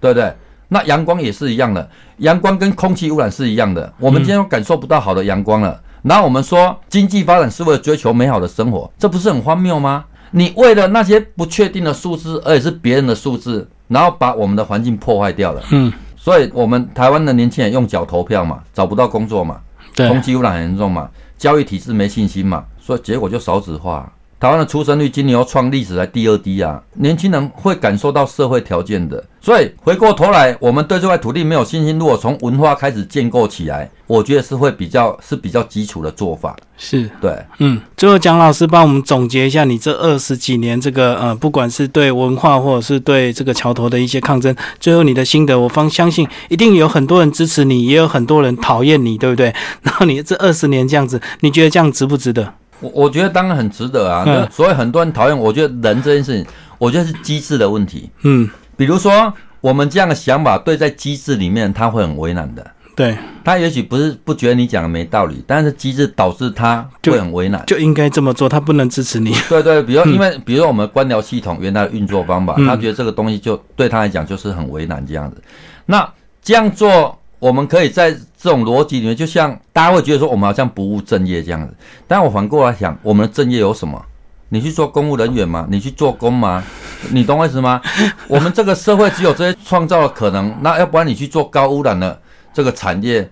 [0.01, 0.35] 对不对？
[0.73, 3.93] 那阳光也是一样的，阳光跟空气污染是一样的。
[3.99, 10.07] 我们今天感受不到好的阳光了，然后我们说经济发展是为了追求美好的生活，这不是很荒谬吗？
[10.31, 15.63] 你为了那些不确定的数字，而且是别人的数字，然后把我们的环境破坏掉了。
[15.73, 19.61] 嗯，所以我们台湾的年轻人用脚投票嘛，找不到工作嘛，
[19.95, 24.11] 对，空气污染很严重嘛，教育体制没信心嘛，所以结果就少子化。
[24.43, 26.83] 台湾的出生率今年又创历史来第二低啊！
[26.95, 31.97] 年轻人会感受到社会条件的，所以回过头来，我们对这块土地没有信心。
[31.97, 36.57] 如果从文化开始建构起来，我觉得是会比较是比较基础的做法。
[36.77, 37.09] 是。
[37.21, 49.55] 对，嗯，最后蒋老师帮我们总结一下，你这二十几年这个呃，不管是对文化或者是对这个桥头的一些抗争，最后你的心得，我方相信一定有很多人支持你，也有很多人讨厌你，对不对？
[49.83, 52.55] 然后你这二十年这样子，你觉得这样值不值得？
[52.83, 54.25] 我我觉得当然很值得啊。
[54.27, 56.47] 嗯那所以很多人讨厌，我觉得人这件事情，
[56.79, 58.11] 我觉得是机制的问题。
[58.23, 62.71] 嗯，比如说我们这样的想法，对在机制里面他会很为难的。
[62.95, 67.65] 对，他也许不是不觉得你讲的没道理，但是机制导致他会很为难。
[67.67, 69.35] 就应该这么做，他不能支持你。
[69.49, 75.43] 对对，比如因为比如说我们官僚系统原来的运作方法，嗯他觉得这个东西就对他来讲就是很为难这样子。
[75.87, 76.07] 那
[76.43, 81.73] 这样做，我们可以在这种逻辑里面，就像大家会觉得说我们好像不务正业这样子。
[82.09, 84.05] 但我反过来想，我们的正业有什么？
[84.49, 85.65] 你去做公务人员吗？
[85.71, 86.63] 你去做工吗？
[87.11, 87.81] 你懂我意思吗？
[88.27, 92.21] 我们这个社会只有这些创造的可能，那要不然你去做高污染的
[92.53, 93.31] 这个产业，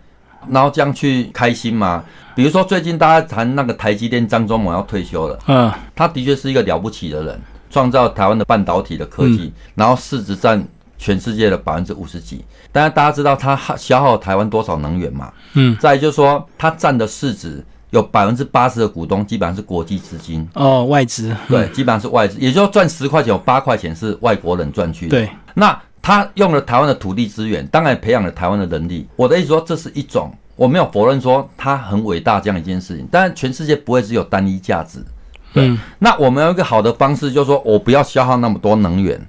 [0.48, 2.04] 然后这样去开心吗？
[2.36, 5.38] 比如说最近大家谈那个台积电张忠谋要退休了。
[5.48, 10.64] 嗯，他的确是一个了不起的人，创造台湾的半导体的科技，然后市值占
[11.01, 12.44] 全世界的百分之五十几。
[12.70, 15.32] 但是大家知道它耗消耗台湾多少能源嘛？
[15.55, 25.11] 嗯，再就是说，它占的市值有百分之八十的股东基本上是国际资金，哦，外资，对，基本上是外资，也就是说赚十块钱有八块钱是外国人赚去的。
[25.11, 29.09] 对，那他用了台湾的土地资源，当然培养了台湾的能力。
[29.16, 35.05] 我的意思说，这是一种，我没有否认说它很伟大这样一件事情，但是全世界不会只有单一价值。
[35.53, 39.20] 对嗯那我们有一个好的方式，就是说我不要消耗那么多能源，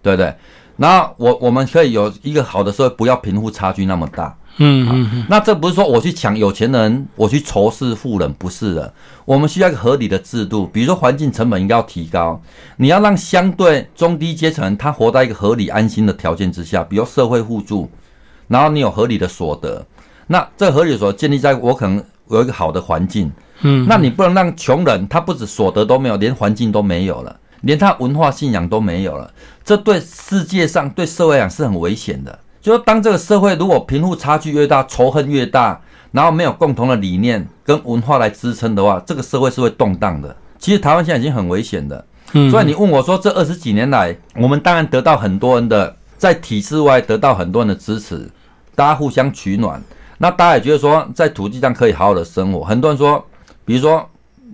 [0.00, 0.34] 对不对？
[0.76, 4.36] 然后我我们可以有一个好的社会，不要贫富差距那么大。
[4.58, 8.90] 嗯嗯嗯，那这不是说我去抢有钱人，我去仇视富人，不是的。
[9.26, 12.40] 我们需要一个合理的制度，比如说环境成本应该要提高，
[12.78, 17.90] 你要让相对中低阶层他活在一个合理安心的条件之下，比如社会互助，
[18.48, 19.84] 然后你有合理的所得。
[20.26, 29.30] 那这合理的所得建立在我可能有一个好的环境，嗯，那你不能让穷人他不止所得都没有，连环境都没有了，连他文化信仰都没有了，
[29.64, 32.38] 这对世界上对社会来讲是很危险的。
[32.60, 35.80] 就是当这个社会如果贫富差距越大，仇恨越大，
[36.10, 40.34] 然后没有共同的理念跟文化来支撑的话，这个社会是会动荡的。
[40.58, 48.28] 其实台湾现在已经很危险的，嗯所以你问我说，这二十几年来，我们当然得到很多人的在体制外得到很多人的支持，
[48.74, 49.80] 大家互相取暖。
[50.18, 52.64] 那大家也觉得说，在土地上可以好好的生活。
[52.64, 53.24] 很多人说，
[53.64, 54.08] 比如说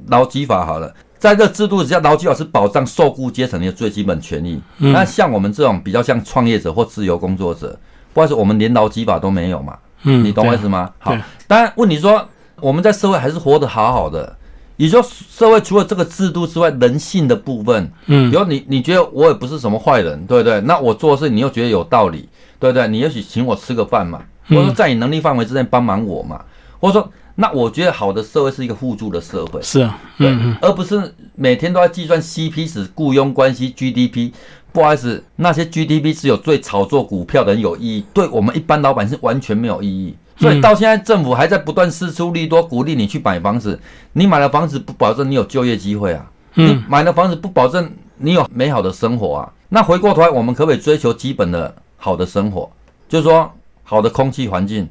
[0.09, 0.93] 劳基法好了，
[1.23, 4.61] 在这制度之下，劳基法是保障受雇阶层的最基本权益。
[4.79, 7.79] 嗯那像我们这种比较像创业者或自由工作者，
[8.13, 9.79] 不好意思，我们连劳基法都没有嘛。
[10.03, 10.91] 嗯，你懂我意对思吗？
[10.99, 14.37] 好对，当然问你说我们在社会还是活得好好的。
[14.79, 20.61] 也就是说社会除了这个制度之外，人性的部分，嗯比如你你觉得我也不是什么坏人，对不对？
[20.63, 22.89] 那我做的事你又觉得有道理，对不对？
[22.89, 26.43] 你也许请我吃个饭嘛，或者说在你能力范围之内帮忙我嘛，
[26.81, 34.33] 或者说那我觉得好的社会是一个互助的社会，是啊，对，而不是每天都在计算 CP 值、雇佣关系、GDP。
[34.73, 40.17] 不好意思，那些 GDP 只有对炒作股票的人有意义，对我们一般老板是完全没有意义。
[40.39, 43.79] 所以到现在，政府还在不断施出利多，鼓励你去买房子。
[44.15, 46.31] 你买了房子，不保证你有就业机会啊！
[46.55, 49.53] 你嗯买了房子，不保证你有美好的生活啊！
[49.69, 52.71] 那回过头来，我们可不可以追求基本的好的生活？
[53.11, 53.53] 就是说，
[53.85, 54.89] 好的空气环境，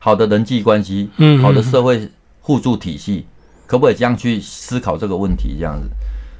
[0.00, 2.08] 好的人际关系，嗯，好的社会
[2.40, 3.26] 互助体系，
[3.66, 5.54] 可不可以这样去思考这个问题？
[5.58, 5.88] 这样子，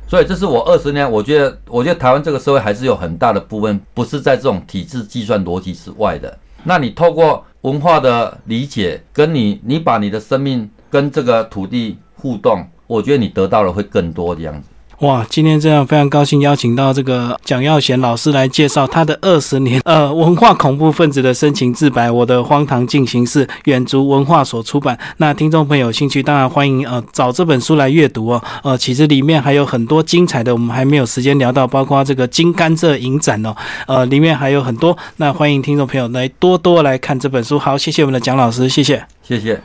[0.08, 6.36] 所以这是我二十年，我觉得，我觉得台湾这个社会还是有很大的部分不是在这种体制计算逻辑之外的。
[6.64, 14.68] 那你透过文化的理解，跟你，你把你的生命跟这个土地互动，我觉得你得到的会更多这样子。
[15.00, 24.98] 哇，今天这样非常高兴邀请到这个蒋耀贤老师来介绍他的二十年呃文化恐怖分子的深情自白，我的荒唐进行式，远足文化所出版。
[25.16, 28.44] 那听众朋友有兴趣，当然欢迎呃找这本书来阅读哦。
[28.62, 34.94] 呃，其实里面还有很多精彩的，我们还没有时间聊到，包括这个金甘蔗影展哦，呃，里面还有很多。
[35.16, 37.58] 那欢迎听众朋友来多多来看这本书。
[37.58, 39.62] 好，谢谢我们的蒋老师，谢谢，谢谢。